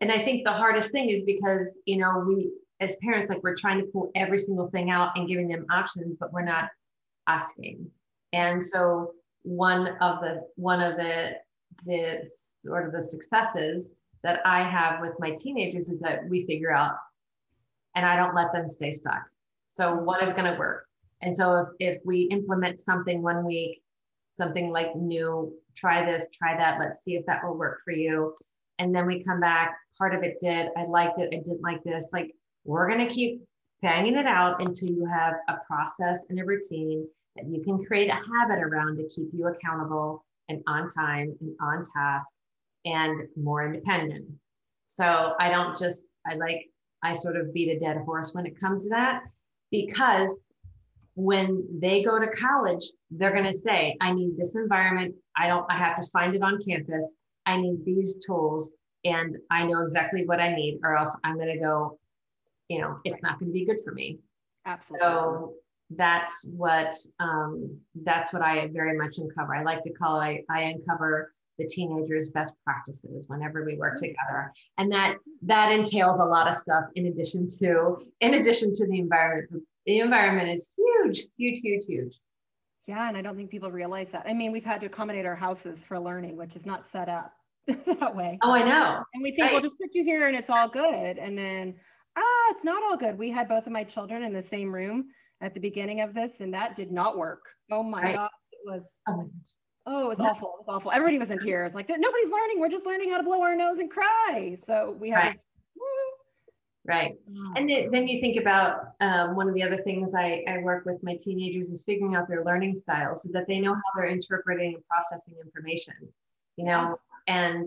[0.00, 2.50] and i think the hardest thing is because you know we
[2.80, 6.16] as parents like we're trying to pull every single thing out and giving them options
[6.18, 6.68] but we're not
[7.30, 7.90] asking.
[8.32, 9.12] And so
[9.42, 11.36] one of the one of the
[11.86, 12.28] the
[12.64, 16.92] sort of the successes that i have with my teenagers is that we figure out
[17.94, 19.22] and i don't let them stay stuck.
[19.70, 20.86] So what is going to work?
[21.22, 23.82] And so if, if we implement something one week
[24.36, 28.34] something like new try this try that let's see if that will work for you.
[28.78, 31.82] And then we come back part of it did i liked it i didn't like
[31.84, 32.10] this.
[32.12, 33.42] Like we're going to keep
[33.82, 38.08] banging it out until you have a process and a routine that you can create
[38.08, 42.34] a habit around to keep you accountable and on time and on task
[42.84, 44.26] and more independent
[44.86, 46.66] so i don't just i like
[47.02, 49.22] i sort of beat a dead horse when it comes to that
[49.70, 50.42] because
[51.14, 55.14] when they go to college, they're going to say, I need this environment.
[55.36, 57.16] I don't, I have to find it on campus.
[57.46, 58.72] I need these tools
[59.04, 61.98] and I know exactly what I need, or else I'm going to go,
[62.68, 64.18] you know, it's not going to be good for me.
[64.66, 65.06] Absolutely.
[65.06, 65.54] So
[65.96, 69.54] that's what, um, that's what I very much uncover.
[69.54, 73.98] I like to call it, I, I uncover the teenagers best practices whenever we work
[73.98, 74.52] together.
[74.78, 78.98] And that that entails a lot of stuff in addition to in addition to the
[78.98, 79.62] environment.
[79.86, 82.14] The environment is huge huge huge huge.
[82.86, 84.24] Yeah and i don't think people realize that.
[84.26, 87.32] I mean we've had to accommodate our houses for learning which is not set up
[87.68, 88.38] that way.
[88.42, 89.04] Oh i know.
[89.14, 89.52] And we think right.
[89.52, 91.18] we'll just put you here and it's all good.
[91.18, 91.74] And then
[92.16, 93.18] ah it's not all good.
[93.18, 96.40] We had both of my children in the same room at the beginning of this
[96.40, 98.16] and that did not work oh my right.
[98.16, 99.30] god it was oh
[99.86, 100.54] Oh, it was awful.
[100.60, 100.92] It was awful.
[100.92, 101.74] Everybody was in tears.
[101.74, 102.60] Like nobody's learning.
[102.60, 104.56] We're just learning how to blow our nose and cry.
[104.62, 105.36] So we have.
[106.86, 107.16] Right.
[107.24, 107.56] right.
[107.56, 111.02] And then you think about um, one of the other things I, I work with
[111.02, 114.74] my teenagers is figuring out their learning styles so that they know how they're interpreting
[114.74, 115.94] and processing information.
[116.56, 117.66] You know, and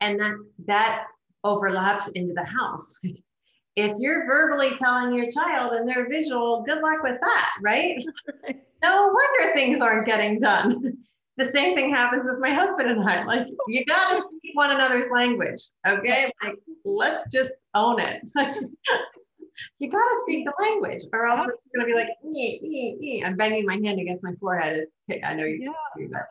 [0.00, 1.06] and that that
[1.44, 2.94] overlaps into the house.
[3.76, 8.04] if you're verbally telling your child and they're visual, good luck with that, right?
[8.82, 10.96] no wonder things aren't getting done.
[11.36, 13.24] the same thing happens with my husband and I.
[13.24, 16.30] Like, you got to speak one another's language, okay?
[16.42, 18.22] Like, let's just own it.
[19.78, 22.98] you got to speak the language, or else we're going to be like, ee, ee,
[23.02, 23.24] ee.
[23.24, 24.86] I'm banging my hand against my forehead.
[25.10, 25.60] Okay, I know you.
[25.62, 25.72] Yeah.
[25.96, 26.26] Do, but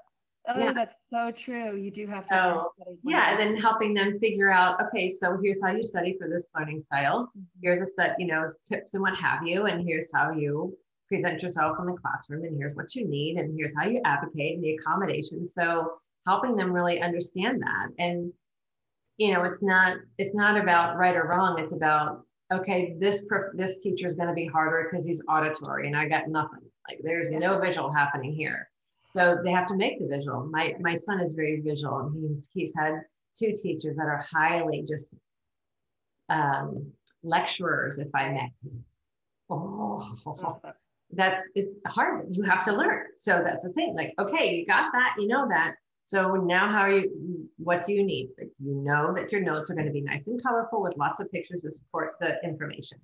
[0.48, 0.74] Oh, yeah.
[0.74, 1.76] that's so true.
[1.76, 2.44] You do have to.
[2.44, 2.72] Oh,
[3.04, 6.48] yeah, and then helping them figure out, okay, so here's how you study for this
[6.58, 7.26] learning style.
[7.26, 7.42] Mm-hmm.
[7.62, 10.76] Here's a set, you know, tips and what have you, and here's how you
[11.08, 14.56] present yourself in the classroom, and here's what you need, and here's how you advocate
[14.56, 15.54] and the accommodations.
[15.54, 15.94] So
[16.26, 18.32] helping them really understand that, and
[19.18, 21.60] you know, it's not it's not about right or wrong.
[21.60, 23.24] It's about okay, this
[23.54, 26.62] this teacher is going to be harder because he's auditory, and I got nothing.
[26.88, 27.40] Like there's yeah.
[27.40, 28.70] no visual happening here
[29.10, 30.46] so they have to make the visual.
[30.52, 32.94] My my son is very visual, and he's he's had
[33.36, 35.10] two teachers that are highly just
[36.30, 36.92] um,
[37.24, 38.54] lecturers, if I may.
[39.50, 40.16] Oh,
[41.12, 42.28] that's it's hard.
[42.30, 43.06] You have to learn.
[43.18, 43.96] So that's the thing.
[43.96, 45.74] Like, okay, you got that, you know that.
[46.06, 47.50] So now, how are you?
[47.58, 48.30] What do you need?
[48.38, 51.20] Like, you know that your notes are going to be nice and colorful with lots
[51.20, 53.00] of pictures to support the information.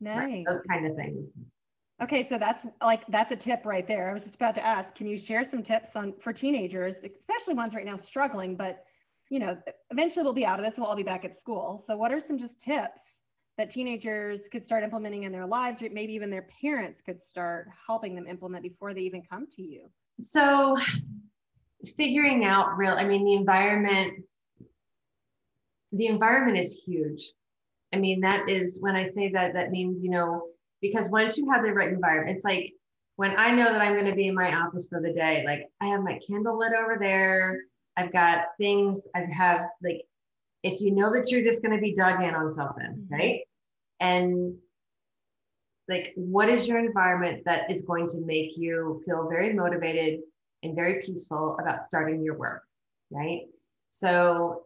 [0.00, 0.18] Nice.
[0.18, 0.44] Right?
[0.46, 1.32] Those kind of things.
[2.00, 4.10] Okay, so that's like that's a tip right there.
[4.10, 7.54] I was just about to ask, can you share some tips on for teenagers, especially
[7.54, 8.84] ones right now struggling, but
[9.30, 9.58] you know,
[9.90, 11.82] eventually we'll be out of this we'll all be back at school.
[11.86, 13.02] So what are some just tips
[13.58, 17.68] that teenagers could start implementing in their lives, or maybe even their parents could start
[17.86, 19.90] helping them implement before they even come to you?
[20.18, 20.76] So
[21.96, 24.24] figuring out real, I mean, the environment,
[25.92, 27.32] the environment is huge.
[27.92, 30.42] I mean, that is when I say that, that means, you know,
[30.80, 32.72] because once you have the right environment, it's like
[33.16, 35.68] when I know that I'm going to be in my office for the day, like
[35.80, 37.62] I have my candle lit over there.
[37.96, 40.02] I've got things, I have like,
[40.62, 43.14] if you know that you're just going to be dug in on something, mm-hmm.
[43.14, 43.40] right?
[43.98, 44.54] And
[45.88, 50.20] like, what is your environment that is going to make you feel very motivated
[50.62, 52.62] and very peaceful about starting your work,
[53.10, 53.42] right?
[53.90, 54.62] So,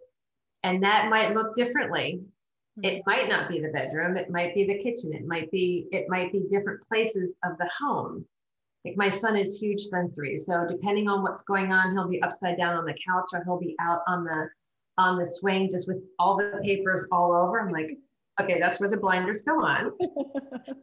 [0.63, 2.21] and that might look differently
[2.83, 3.11] it mm-hmm.
[3.11, 6.33] might not be the bedroom it might be the kitchen it might be it might
[6.33, 8.25] be different places of the home.
[8.85, 12.57] Like my son is huge sensory so depending on what's going on he'll be upside
[12.57, 14.49] down on the couch or he'll be out on the
[14.99, 17.61] on the swing just with all the papers all over.
[17.61, 17.99] I'm like
[18.41, 19.93] okay that's where the blinders go on.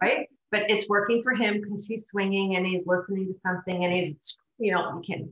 [0.02, 0.30] Right?
[0.52, 4.18] But it's working for him because he's swinging and he's listening to something and he's
[4.60, 5.30] you know you can't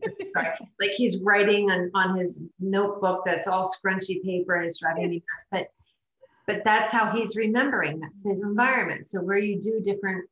[0.79, 5.17] like he's writing on on his notebook that's all scrunchy paper and it's driving me
[5.17, 5.67] nuts but
[6.47, 9.05] but that's how he's remembering that's his environment.
[9.05, 10.27] So where you do different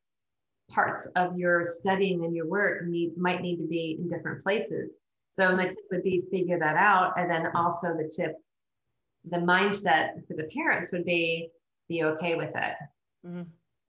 [0.71, 4.89] parts of your studying and your work need might need to be in different places.
[5.29, 7.13] So my tip would be figure that out.
[7.17, 8.35] And then also the tip
[9.29, 11.49] the mindset for the parents would be
[11.89, 12.75] be okay with it.
[13.25, 13.41] Mm-hmm.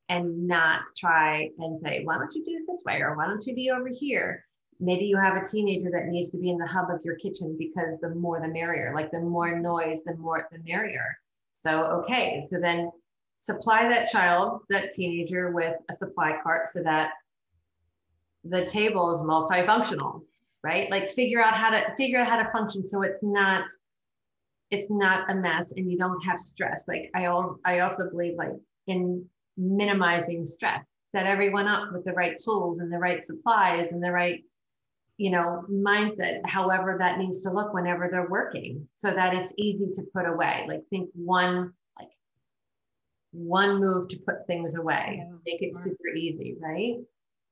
[0.08, 3.00] and not try and say why don't you do it this way?
[3.02, 4.44] Or why don't you be over here?
[4.80, 7.56] Maybe you have a teenager that needs to be in the hub of your kitchen
[7.58, 11.18] because the more the merrier like the more noise the more the merrier
[11.56, 12.90] so, okay, so then
[13.38, 17.12] supply that child, that teenager with a supply cart so that
[18.44, 20.20] the table is multifunctional,
[20.62, 20.90] right?
[20.90, 23.64] Like figure out how to figure out how to function so it's not
[24.70, 26.86] it's not a mess and you don't have stress.
[26.88, 28.52] Like I also I also believe like
[28.86, 29.24] in
[29.56, 30.84] minimizing stress.
[31.12, 34.44] Set everyone up with the right tools and the right supplies and the right
[35.18, 39.86] you know, mindset, however that needs to look whenever they're working, so that it's easy
[39.94, 40.64] to put away.
[40.68, 42.08] Like think one, like
[43.32, 46.96] one move to put things away, yeah, make it super easy, right?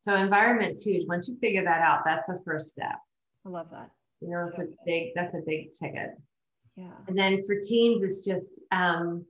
[0.01, 1.09] So environment's huge.
[1.09, 2.99] Once you figure that out, that's the first step.
[3.47, 3.91] I love that.
[4.21, 6.11] You know, it's so a big, that's a big ticket.
[6.77, 6.93] Yeah.
[7.09, 9.25] And then for teens, it's just um,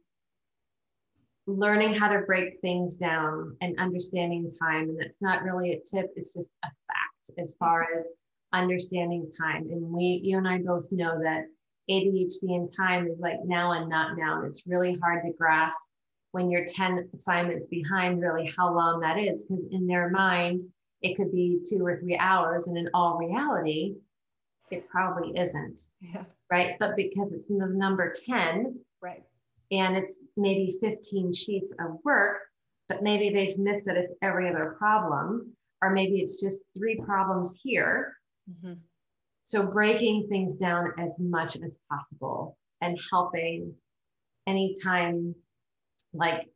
[1.46, 4.88] learning how to break things down and understanding time.
[4.88, 8.10] And that's not really a tip, it's just a fact as far as
[8.58, 9.68] understanding time.
[9.70, 11.44] And we, you and I both know that
[11.90, 14.38] ADHD and time is like now and not now.
[14.38, 15.88] And it's really hard to grasp
[16.32, 19.44] when you're 10 assignments behind, really how long that is.
[19.44, 20.62] Because in their mind,
[21.02, 22.66] it could be two or three hours.
[22.66, 23.94] And in all reality,
[24.70, 25.80] it probably isn't.
[26.00, 26.24] Yeah.
[26.50, 26.76] Right.
[26.80, 29.22] But because it's the number 10, Right.
[29.70, 32.38] and it's maybe 15 sheets of work,
[32.88, 37.58] but maybe they've missed that it's every other problem, or maybe it's just three problems
[37.62, 38.14] here.
[38.50, 38.78] Mhm.
[39.42, 43.74] So breaking things down as much as possible and helping
[44.46, 45.34] anytime,
[46.12, 46.48] like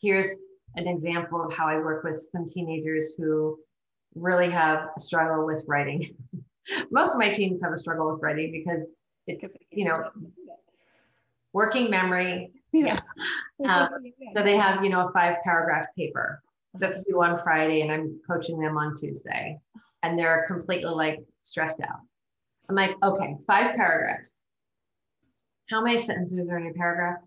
[0.00, 0.36] here's
[0.76, 3.58] an example of how I work with some teenagers who
[4.14, 6.16] really have a struggle with writing.
[6.90, 8.92] Most of my teens have a struggle with writing because
[9.26, 10.10] it, you know,
[11.52, 12.52] working memory.
[12.72, 13.00] Yeah.
[13.64, 13.88] Um,
[14.30, 16.42] So they have, you know, a five paragraph paper
[16.74, 19.58] that's due on Friday and I'm coaching them on Tuesday.
[20.02, 22.00] And they're completely like stressed out.
[22.68, 24.36] I'm like, okay, five paragraphs.
[25.70, 27.18] How many sentences are in a paragraph?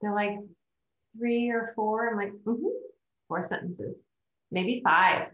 [0.00, 0.38] They're like
[1.16, 2.10] three or four.
[2.10, 2.66] I'm like, mm-hmm,
[3.28, 4.00] four sentences,
[4.50, 5.28] maybe five.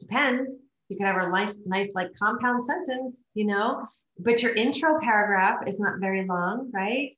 [0.00, 0.64] Depends.
[0.88, 3.86] You could have a nice, nice like compound sentence, you know,
[4.18, 7.16] but your intro paragraph is not very long, right?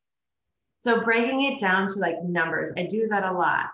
[0.78, 3.70] So breaking it down to like numbers, I do that a lot,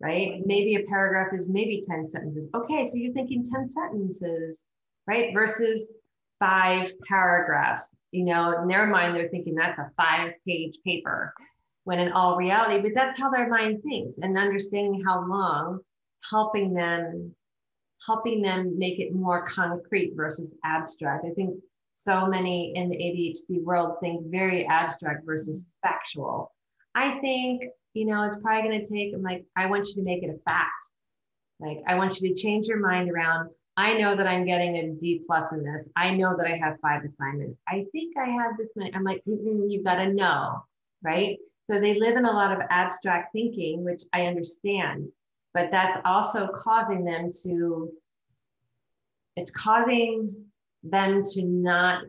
[0.00, 0.40] right?
[0.44, 2.48] Maybe a paragraph is maybe 10 sentences.
[2.54, 4.64] Okay, so you're thinking 10 sentences,
[5.06, 5.32] right?
[5.34, 5.92] Versus
[6.40, 7.94] five paragraphs.
[8.12, 11.34] You know, in their mind, they're thinking that's a five page paper,
[11.84, 15.80] when in all reality, but that's how their mind thinks and understanding how long,
[16.30, 17.34] helping them,
[18.06, 21.24] helping them make it more concrete versus abstract.
[21.26, 21.58] I think
[21.94, 26.52] so many in the ADHD world think very abstract versus factual.
[26.94, 27.64] I think,
[27.98, 30.30] you know, it's probably going to take, I'm like, I want you to make it
[30.30, 30.70] a fact.
[31.58, 33.50] Like, I want you to change your mind around.
[33.76, 35.88] I know that I'm getting a D plus in this.
[35.96, 37.58] I know that I have five assignments.
[37.66, 38.94] I think I have this many.
[38.94, 40.64] I'm like, you've got to know,
[41.02, 41.38] right?
[41.68, 45.08] So they live in a lot of abstract thinking, which I understand,
[45.52, 47.90] but that's also causing them to,
[49.34, 50.32] it's causing
[50.84, 52.04] them to not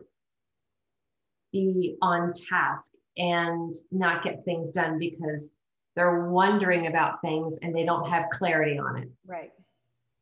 [1.52, 5.54] be on task and not get things done because
[5.96, 9.08] they're wondering about things and they don't have clarity on it.
[9.26, 9.50] Right.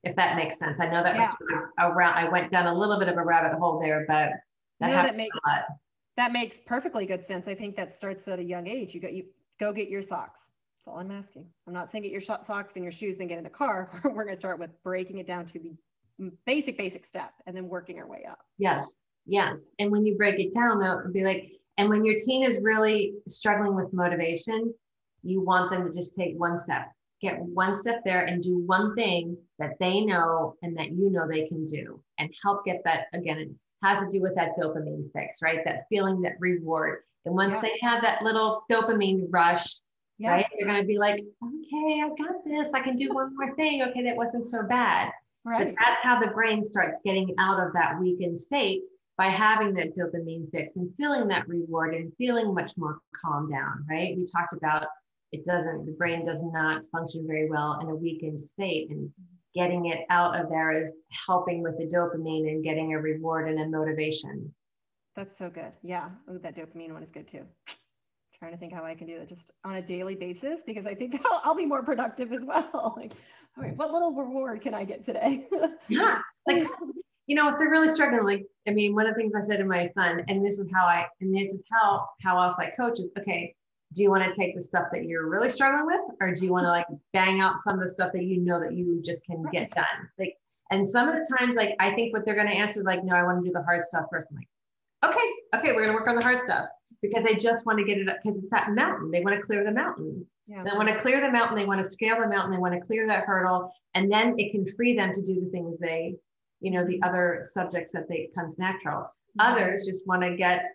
[0.04, 0.78] If that makes sense.
[0.80, 3.22] I know that was sort of around, I went down a little bit of a
[3.24, 4.30] rabbit hole there, but
[4.80, 5.62] that No, that makes a lot.
[6.16, 7.48] that makes perfectly good sense.
[7.48, 8.94] I think that starts at a young age.
[8.94, 9.24] You got you
[9.58, 10.40] go get your socks.
[10.78, 11.46] That's all I'm asking.
[11.66, 13.90] I'm not saying get your socks and your shoes and get in the car.
[14.04, 17.68] We're going to start with breaking it down to the basic, basic step and then
[17.68, 18.38] working our way up.
[18.58, 19.70] Yes, yes.
[19.80, 22.60] And when you break it down, though, it'd be like, and when your teen is
[22.62, 24.72] really struggling with motivation,
[25.22, 28.94] you want them to just take one step, get one step there and do one
[28.94, 33.06] thing that they know and that you know they can do and help get that
[33.12, 33.38] again.
[33.38, 33.50] It
[33.82, 35.64] has to do with that dopamine fix, right?
[35.64, 37.00] That feeling, that reward.
[37.24, 37.62] And once Yeah.
[37.62, 39.76] they have that little dopamine rush,
[40.18, 40.32] Yeah.
[40.32, 42.72] right, they're going to be like, okay, I got this.
[42.72, 43.82] I can do one more thing.
[43.82, 45.12] Okay, that wasn't so bad.
[45.44, 45.74] But Right.
[45.78, 48.82] that's how the brain starts getting out of that weakened state
[49.16, 53.84] by having that dopamine fix and feeling that reward and feeling much more calm down,
[53.88, 54.16] right?
[54.16, 54.86] We talked about
[55.32, 58.90] it doesn't, the brain does not function very well in a weakened state.
[58.90, 59.10] And
[59.54, 63.60] getting it out of there is helping with the dopamine and getting a reward and
[63.60, 64.52] a motivation.
[65.16, 65.72] That's so good.
[65.82, 66.10] Yeah.
[66.30, 67.44] Oh, that dopamine one is good too.
[68.38, 70.94] Trying to think how I can do that just on a daily basis because I
[70.94, 72.94] think I'll, I'll be more productive as well.
[72.96, 73.12] like,
[73.56, 75.48] all right, what little reward can I get today?
[75.88, 76.20] Yeah.
[76.46, 76.66] Like,
[77.26, 79.58] you know, if they're really struggling, like, I mean, one of the things I said
[79.58, 82.70] to my son, and this is how I, and this is how, how else I
[82.70, 83.54] coach is, okay,
[83.94, 86.52] do you want to take the stuff that you're really struggling with, or do you
[86.52, 89.24] want to like bang out some of the stuff that you know that you just
[89.24, 90.08] can get done?
[90.18, 90.34] Like,
[90.70, 93.14] and some of the times, like, I think what they're going to answer, like, no,
[93.14, 94.28] I want to do the hard stuff first.
[94.30, 94.48] I'm like,
[95.04, 96.68] okay, okay, we're going to work on the hard stuff
[97.00, 99.10] because they just want to get it up because it's that mountain.
[99.10, 100.26] They want to clear the mountain.
[100.46, 100.64] yeah.
[100.64, 102.80] They want to clear the mountain, they want to scale the mountain, they want to
[102.80, 106.16] clear that hurdle, and then it can free them to do the things they,
[106.60, 109.02] you know, the other subjects that they comes natural.
[109.40, 109.52] Mm-hmm.
[109.52, 110.66] Others just want to get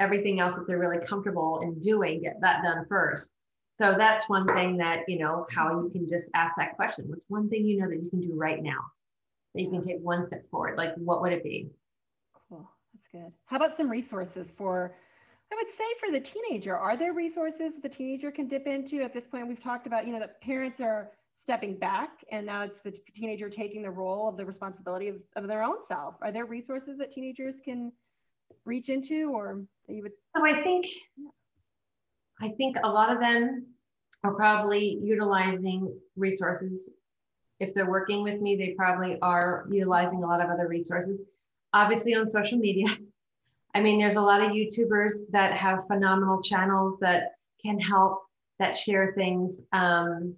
[0.00, 3.32] everything else that they're really comfortable in doing, get that done first.
[3.76, 7.06] So that's one thing that, you know, how you can just ask that question.
[7.08, 8.80] What's one thing you know that you can do right now?
[9.54, 10.76] That you can take one step forward.
[10.76, 11.68] Like what would it be?
[12.48, 12.68] Cool.
[12.92, 13.32] That's good.
[13.44, 14.96] How about some resources for,
[15.52, 16.76] I would say for the teenager?
[16.76, 19.02] Are there resources the teenager can dip into?
[19.02, 22.62] At this point, we've talked about, you know, that parents are stepping back and now
[22.62, 26.16] it's the teenager taking the role of the responsibility of, of their own self.
[26.20, 27.92] Are there resources that teenagers can
[28.64, 30.12] reach into or you would?
[30.36, 30.86] So I think,
[32.40, 33.66] I think a lot of them
[34.22, 36.90] are probably utilizing resources
[37.60, 41.20] if they're working with me, they probably are utilizing a lot of other resources.
[41.74, 42.86] Obviously, on social media.
[43.74, 47.34] I mean, there's a lot of YouTubers that have phenomenal channels that
[47.64, 48.22] can help,
[48.58, 49.62] that share things.
[49.72, 50.34] Um,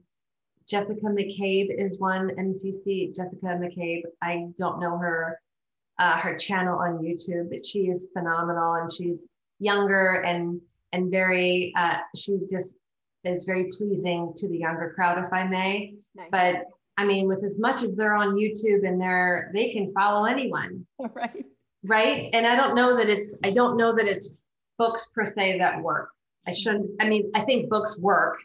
[0.68, 4.02] Jessica McCabe is one, MCC, Jessica McCabe.
[4.20, 5.40] I don't know her,
[5.98, 9.28] uh, her channel on YouTube, but she is phenomenal and she's
[9.58, 10.60] younger and
[10.94, 12.76] and very, uh, she just
[13.24, 15.94] is very pleasing to the younger crowd, if I may.
[16.14, 16.28] Nice.
[16.30, 16.64] But
[16.98, 20.86] I mean, with as much as they're on YouTube and they're they can follow anyone.
[21.14, 21.46] Right.
[21.84, 22.30] Right.
[22.32, 24.34] And I don't know that it's I don't know that it's
[24.78, 26.10] books per se that work.
[26.46, 28.38] I shouldn't, I mean, I think books work,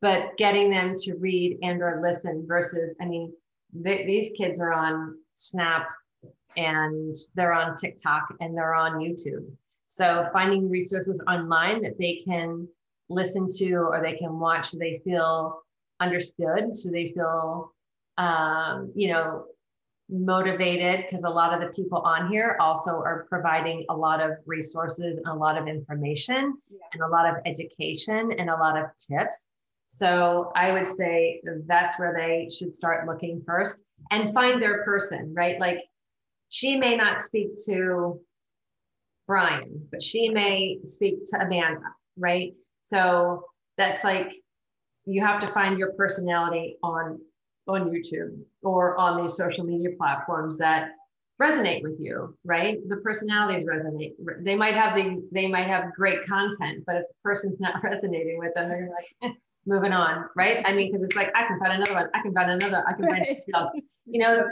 [0.00, 3.32] but getting them to read and or listen versus, I mean,
[3.72, 5.88] they, these kids are on Snap
[6.56, 9.50] and they're on TikTok and they're on YouTube.
[9.86, 12.68] So finding resources online that they can
[13.08, 15.62] listen to or they can watch so they feel
[16.00, 17.72] understood, so they feel,
[18.18, 19.46] um, you know,
[20.08, 24.32] motivated because a lot of the people on here also are providing a lot of
[24.44, 26.78] resources and a lot of information yeah.
[26.92, 29.48] and a lot of education and a lot of tips.
[29.92, 33.78] So I would say that's where they should start looking first
[34.12, 35.58] and find their person, right?
[35.58, 35.80] Like
[36.48, 38.20] she may not speak to
[39.26, 41.80] Brian, but she may speak to Amanda,
[42.16, 42.54] right?
[42.82, 43.42] So
[43.76, 44.32] that's like
[45.06, 47.18] you have to find your personality on
[47.66, 50.92] on YouTube or on these social media platforms that
[51.42, 52.78] resonate with you, right?
[52.88, 54.12] The personalities resonate.
[54.44, 58.38] They might have these, they might have great content, but if the person's not resonating
[58.38, 58.88] with them, they're
[59.20, 59.34] like,
[59.70, 60.62] moving on, right?
[60.66, 62.92] I mean, because it's like I can find another one, I can find another, I
[62.92, 63.42] can find right.
[63.54, 63.70] else.
[64.04, 64.46] You know,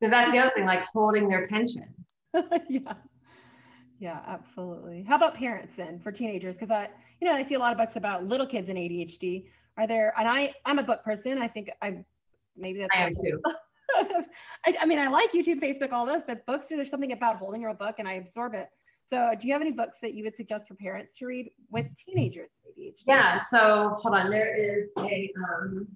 [0.00, 1.86] that's the other thing, like holding their attention.
[2.68, 2.94] yeah.
[4.00, 5.04] Yeah, absolutely.
[5.04, 6.56] How about parents then for teenagers?
[6.56, 6.88] Because I,
[7.20, 9.44] you know, I see a lot of books about little kids and ADHD.
[9.76, 10.12] Are there?
[10.18, 11.38] And I, I'm a book person.
[11.38, 12.04] I think I,
[12.56, 12.96] maybe that's.
[12.96, 13.40] I am too.
[14.66, 16.66] I, I, mean, I like YouTube, Facebook, all those, but books.
[16.68, 18.68] There's something about holding your book, and I absorb it.
[19.12, 21.86] So, do you have any books that you would suggest for parents to read with
[21.96, 22.48] teenagers?
[22.66, 22.94] ADHD?
[23.06, 23.36] Yeah.
[23.36, 24.30] So, hold on.
[24.30, 25.32] There is a.
[25.36, 25.86] Um,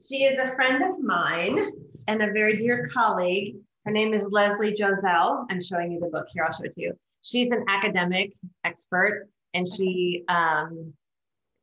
[0.00, 1.72] she is a friend of mine
[2.06, 5.46] and a very dear colleague her name is Leslie Josel.
[5.48, 6.44] I'm showing you the book here.
[6.44, 6.98] I'll show it to you.
[7.22, 8.32] She's an academic
[8.64, 10.92] expert, and she um,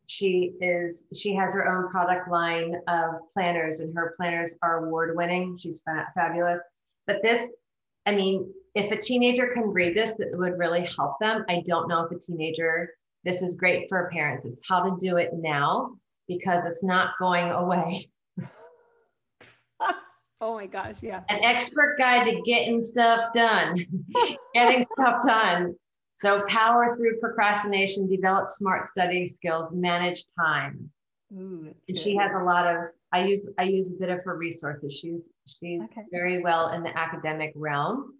[0.06, 5.18] she is she has her own product line of planners, and her planners are award
[5.18, 5.58] winning.
[5.58, 6.64] She's fa- fabulous.
[7.08, 7.52] But this,
[8.06, 11.46] I mean, if a teenager can read this, that would really help them.
[11.50, 12.90] I don't know if a teenager.
[13.24, 14.46] This is great for parents.
[14.46, 15.96] It's how to do it now
[16.28, 18.10] because it's not going away.
[20.42, 21.22] Oh my gosh, yeah.
[21.30, 23.78] An expert guide to getting stuff done,
[24.54, 25.74] getting stuff done.
[26.18, 30.92] So power through procrastination, develop smart studying skills, manage time.
[31.36, 34.38] Ooh, and she has a lot of I use I use a bit of her
[34.38, 34.94] resources.
[34.94, 36.04] She's she's okay.
[36.12, 38.14] very well in the academic realm.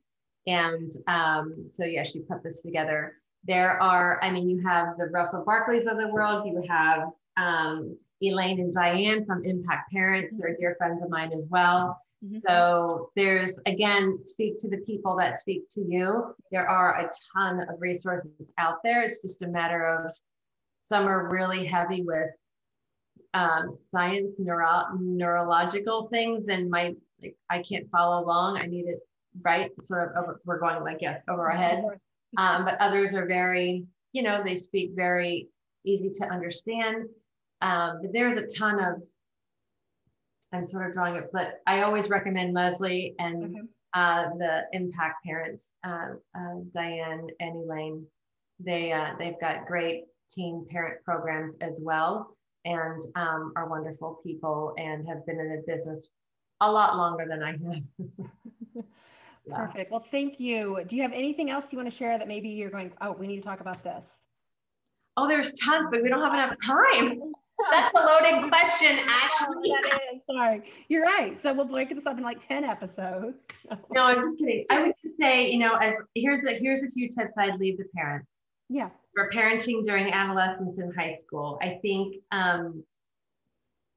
[0.48, 3.18] And um, so yeah, she put this together.
[3.46, 7.98] There are, I mean, you have the Russell Barkleys of the world, you have um,
[8.22, 10.36] Elaine and Diane from Impact Parents.
[10.38, 12.00] They're dear friends of mine as well.
[12.24, 12.38] Mm-hmm.
[12.40, 16.36] So there's again, speak to the people that speak to you.
[16.52, 19.02] There are a ton of resources out there.
[19.02, 20.12] It's just a matter of
[20.82, 22.30] some are really heavy with
[23.34, 28.58] um, science, neuro- neurological things, and my like I can't follow along.
[28.58, 29.00] I need it
[29.42, 30.42] right, sort of over.
[30.46, 31.90] We're going like yes over our heads.
[32.38, 35.50] Um, but others are very, you know, they speak very
[35.86, 37.06] easy to understand.
[37.62, 39.04] Um, but there's a ton of
[40.54, 43.60] I'm sort of drawing it, but I always recommend Leslie and okay.
[43.96, 48.06] uh, the Impact Parents, uh, uh, Diane and Elaine.
[48.60, 54.74] They uh, they've got great teen parent programs as well, and um, are wonderful people
[54.78, 56.10] and have been in the business
[56.62, 57.84] a lot longer than I have.
[59.46, 59.56] yeah.
[59.56, 59.92] Perfect.
[59.92, 60.80] Well, thank you.
[60.88, 62.92] Do you have anything else you want to share that maybe you're going?
[63.02, 64.04] Oh, we need to talk about this.
[65.18, 67.22] Oh, there's tons, but we don't have enough time.
[67.72, 69.70] That's a loaded question, actually.
[69.70, 70.22] that is.
[70.30, 70.64] Sorry.
[70.88, 71.40] You're right.
[71.40, 73.38] So we'll break this up in like 10 episodes.
[73.92, 74.66] no, I'm just kidding.
[74.72, 77.78] I would just say, you know, as here's a here's a few tips I'd leave
[77.78, 78.43] the parents.
[78.70, 78.90] Yeah.
[79.16, 81.60] For parenting during adolescence and high school.
[81.62, 82.84] I think um,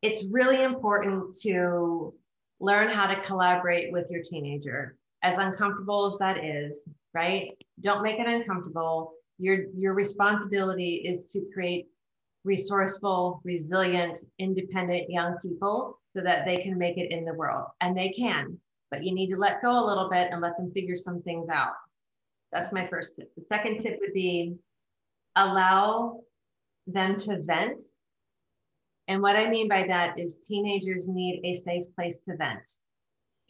[0.03, 2.13] it's really important to
[2.61, 4.97] learn how to collaborate with your teenager.
[5.23, 7.51] As uncomfortable as that is, right?
[7.81, 9.13] Don't make it uncomfortable.
[9.39, 11.89] Your your responsibility is to create
[12.45, 17.67] resourceful, resilient, independent young people so that they can make it in the world.
[17.81, 18.59] And they can,
[18.91, 21.49] but you need to let go a little bit and let them figure some things
[21.51, 21.75] out.
[22.57, 23.35] That's my first tip.
[23.35, 24.55] The second tip would be
[25.37, 26.21] allow
[26.87, 27.85] them to vent
[29.09, 32.71] And what I mean by that is teenagers need a safe place to vent.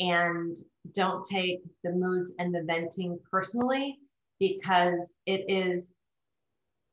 [0.01, 0.57] And
[0.93, 3.99] don't take the moods and the venting personally
[4.41, 5.93] because it is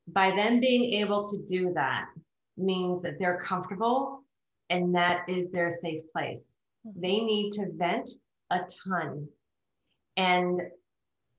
[0.06, 2.06] by them being able to do that
[2.56, 4.22] means that they're comfortable
[4.70, 6.52] and that is their safe place.
[6.86, 7.00] Mm-hmm.
[7.00, 8.08] They need to vent
[8.50, 9.26] a ton.
[10.16, 10.60] And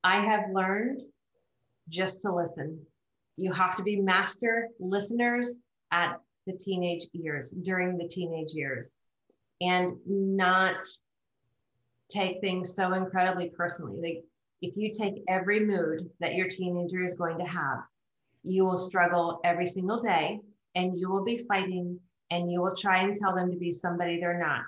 [0.06, 1.02] I have learned
[1.90, 2.80] just to listen.
[3.38, 5.58] You have to be master listeners
[5.92, 8.96] at the teenage years, during the teenage years,
[9.62, 10.76] and not
[12.08, 14.00] take things so incredibly personally.
[14.00, 14.24] Like
[14.62, 17.80] if you take every mood that your teenager is going to have,
[18.44, 20.40] you will struggle every single day
[20.76, 22.00] and you will be fighting
[22.30, 24.66] and you will try and tell them to be somebody they're not.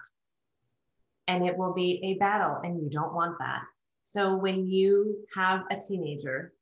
[1.28, 3.62] And it will be a battle, and you don't want that.
[4.08, 6.54] So when you have a teenager,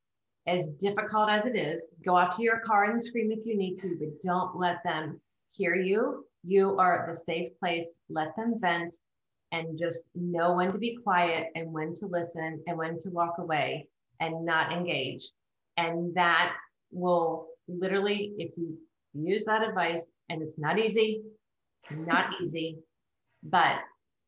[0.47, 3.77] as difficult as it is, go out to your car and scream if you need
[3.81, 5.21] to, but don't let them
[5.51, 6.25] hear you.
[6.43, 7.97] You are the safe place.
[8.09, 8.95] Let them vent
[9.51, 13.35] and just know when to be quiet and when to listen and when to walk
[13.37, 13.89] away
[14.19, 15.29] and not engage.
[15.77, 16.57] And that
[16.89, 18.75] will literally, if you
[19.13, 21.21] use that advice, and it's not easy,
[21.91, 22.79] not easy,
[23.43, 23.81] but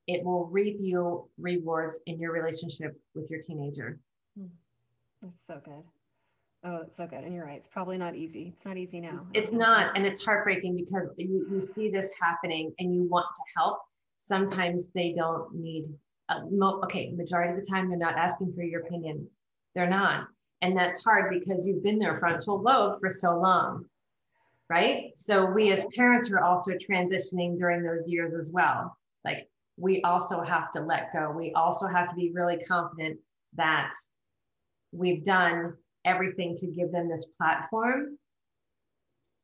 [0.08, 4.00] it will reap you rewards in your relationship with your teenager.
[4.38, 4.48] Hmm.
[5.22, 5.84] That's so good.
[6.64, 7.24] Oh, it's so good.
[7.24, 7.58] And you're right.
[7.58, 8.54] It's probably not easy.
[8.56, 9.26] It's not easy now.
[9.34, 9.96] It's not.
[9.96, 13.80] And it's heartbreaking because you, you see this happening and you want to help.
[14.18, 15.86] Sometimes they don't need,
[16.30, 19.28] uh, mo- okay, majority of the time, they're not asking for your opinion.
[19.76, 20.28] They're not.
[20.62, 23.86] And that's hard because you've been their frontal lobe for so long.
[24.70, 25.12] Right.
[25.16, 28.98] So we as parents are also transitioning during those years as well.
[29.24, 29.48] Like
[29.78, 31.32] we also have to let go.
[31.32, 33.20] We also have to be really confident
[33.56, 33.94] that
[34.92, 35.74] we've done
[36.04, 38.18] everything to give them this platform.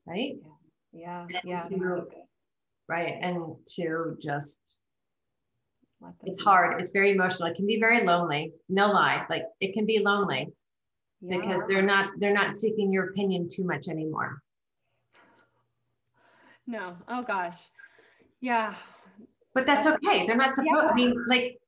[0.06, 0.36] Right?
[0.92, 1.28] Yeah.
[1.32, 1.42] Yeah.
[1.44, 1.60] yeah.
[1.60, 2.08] To,
[2.90, 3.16] right.
[3.22, 4.60] And to just,
[6.24, 6.82] it's hard.
[6.82, 7.50] It's very emotional.
[7.50, 8.54] It can be very lonely.
[8.70, 9.26] No lie.
[9.30, 10.50] Like it can be lonely
[11.22, 11.38] yeah.
[11.38, 14.42] because they're not, they're not seeking your opinion too much anymore.
[16.66, 16.98] No.
[17.08, 17.58] Oh gosh.
[18.42, 18.74] Yeah.
[19.54, 20.26] But that's okay.
[20.26, 20.72] They're not supposed.
[20.74, 20.90] Yeah.
[20.90, 21.60] I mean, like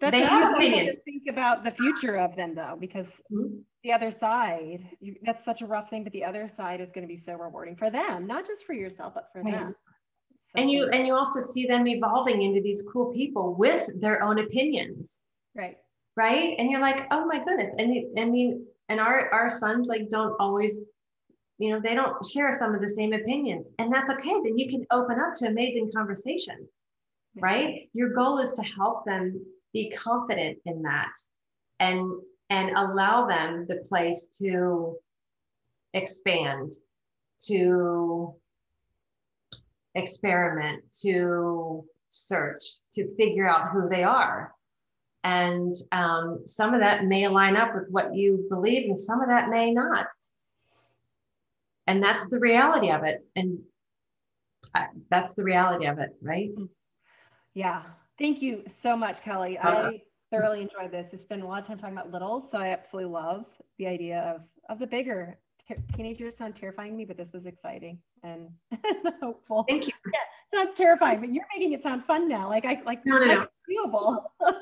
[0.00, 0.96] that's they have opinions.
[1.04, 3.58] Think about the future of them though, because mm-hmm.
[3.82, 6.04] the other side, you, that's such a rough thing.
[6.04, 8.72] But the other side is going to be so rewarding for them, not just for
[8.72, 9.52] yourself, but for right.
[9.52, 9.74] them.
[10.54, 14.22] So and you and you also see them evolving into these cool people with their
[14.22, 15.20] own opinions.
[15.54, 15.76] Right.
[16.16, 16.54] Right.
[16.58, 17.74] And you're like, oh my goodness.
[17.78, 20.80] And I mean, and our our sons like don't always
[21.58, 24.68] you know they don't share some of the same opinions and that's okay then you
[24.68, 26.85] can open up to amazing conversations
[27.36, 27.88] right?
[27.92, 31.12] Your goal is to help them be confident in that
[31.80, 32.10] and
[32.48, 34.96] and allow them the place to
[35.92, 36.72] expand
[37.46, 38.34] to
[39.94, 42.62] experiment to search
[42.94, 44.52] to figure out who they are.
[45.24, 49.28] And um, some of that may line up with what you believe and some of
[49.28, 50.06] that may not.
[51.88, 53.26] And that's the reality of it.
[53.34, 53.58] And
[54.72, 56.50] I, that's the reality of it right
[57.56, 57.82] yeah.
[58.18, 59.58] Thank you so much kelly.
[59.58, 59.90] Uh-huh.
[59.92, 61.08] i thoroughly enjoyed this.
[61.12, 63.46] It's been a lot of time talking about little so i absolutely love
[63.78, 65.38] the idea of of the bigger
[65.96, 68.48] teenagers sound terrifying to me but this was exciting and
[69.22, 69.64] hopeful.
[69.68, 69.92] Thank you.
[70.12, 70.20] Yeah
[70.54, 72.48] sounds terrifying but you're making it sound fun now.
[72.48, 73.46] Like i like no no no.
[73.70, 74.24] doable.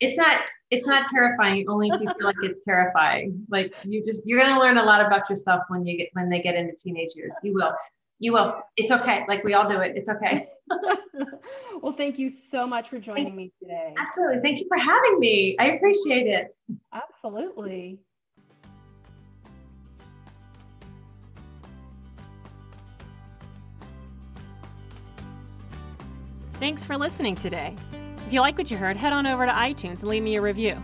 [0.00, 0.40] It's not
[0.70, 3.44] it's not terrifying only if you feel like it's terrifying.
[3.50, 6.30] Like you just you're going to learn a lot about yourself when you get when
[6.30, 7.32] they get into teenage years.
[7.42, 7.72] You will
[8.18, 8.60] you will.
[8.76, 9.24] It's okay.
[9.28, 9.96] Like we all do it.
[9.96, 10.48] It's okay.
[11.80, 13.94] Well thank you so much for joining me today.
[13.96, 14.40] Absolutely.
[14.42, 15.56] Thank you for having me.
[15.60, 16.48] I appreciate it.
[16.92, 18.00] Absolutely.
[26.54, 27.76] Thanks for listening today.
[28.26, 30.42] If you like what you heard, head on over to iTunes and leave me a
[30.42, 30.76] review.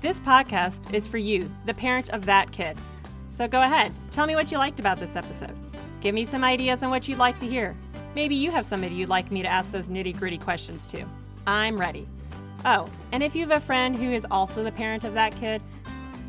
[0.00, 2.76] This podcast is for you, the parent of that kid.
[3.28, 5.69] So go ahead, tell me what you liked about this episode.
[6.00, 7.76] Give me some ideas on what you'd like to hear.
[8.14, 11.04] Maybe you have somebody you'd like me to ask those nitty gritty questions to.
[11.46, 12.08] I'm ready.
[12.64, 15.60] Oh, and if you have a friend who is also the parent of that kid,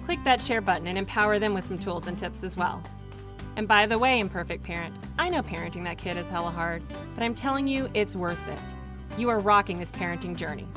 [0.05, 2.83] click that share button and empower them with some tools and tips as well.
[3.55, 6.83] And by the way, imperfect parent, I know parenting that kid is hella hard,
[7.15, 8.59] but I'm telling you, it's worth it.
[9.17, 10.67] You are rocking this parenting journey.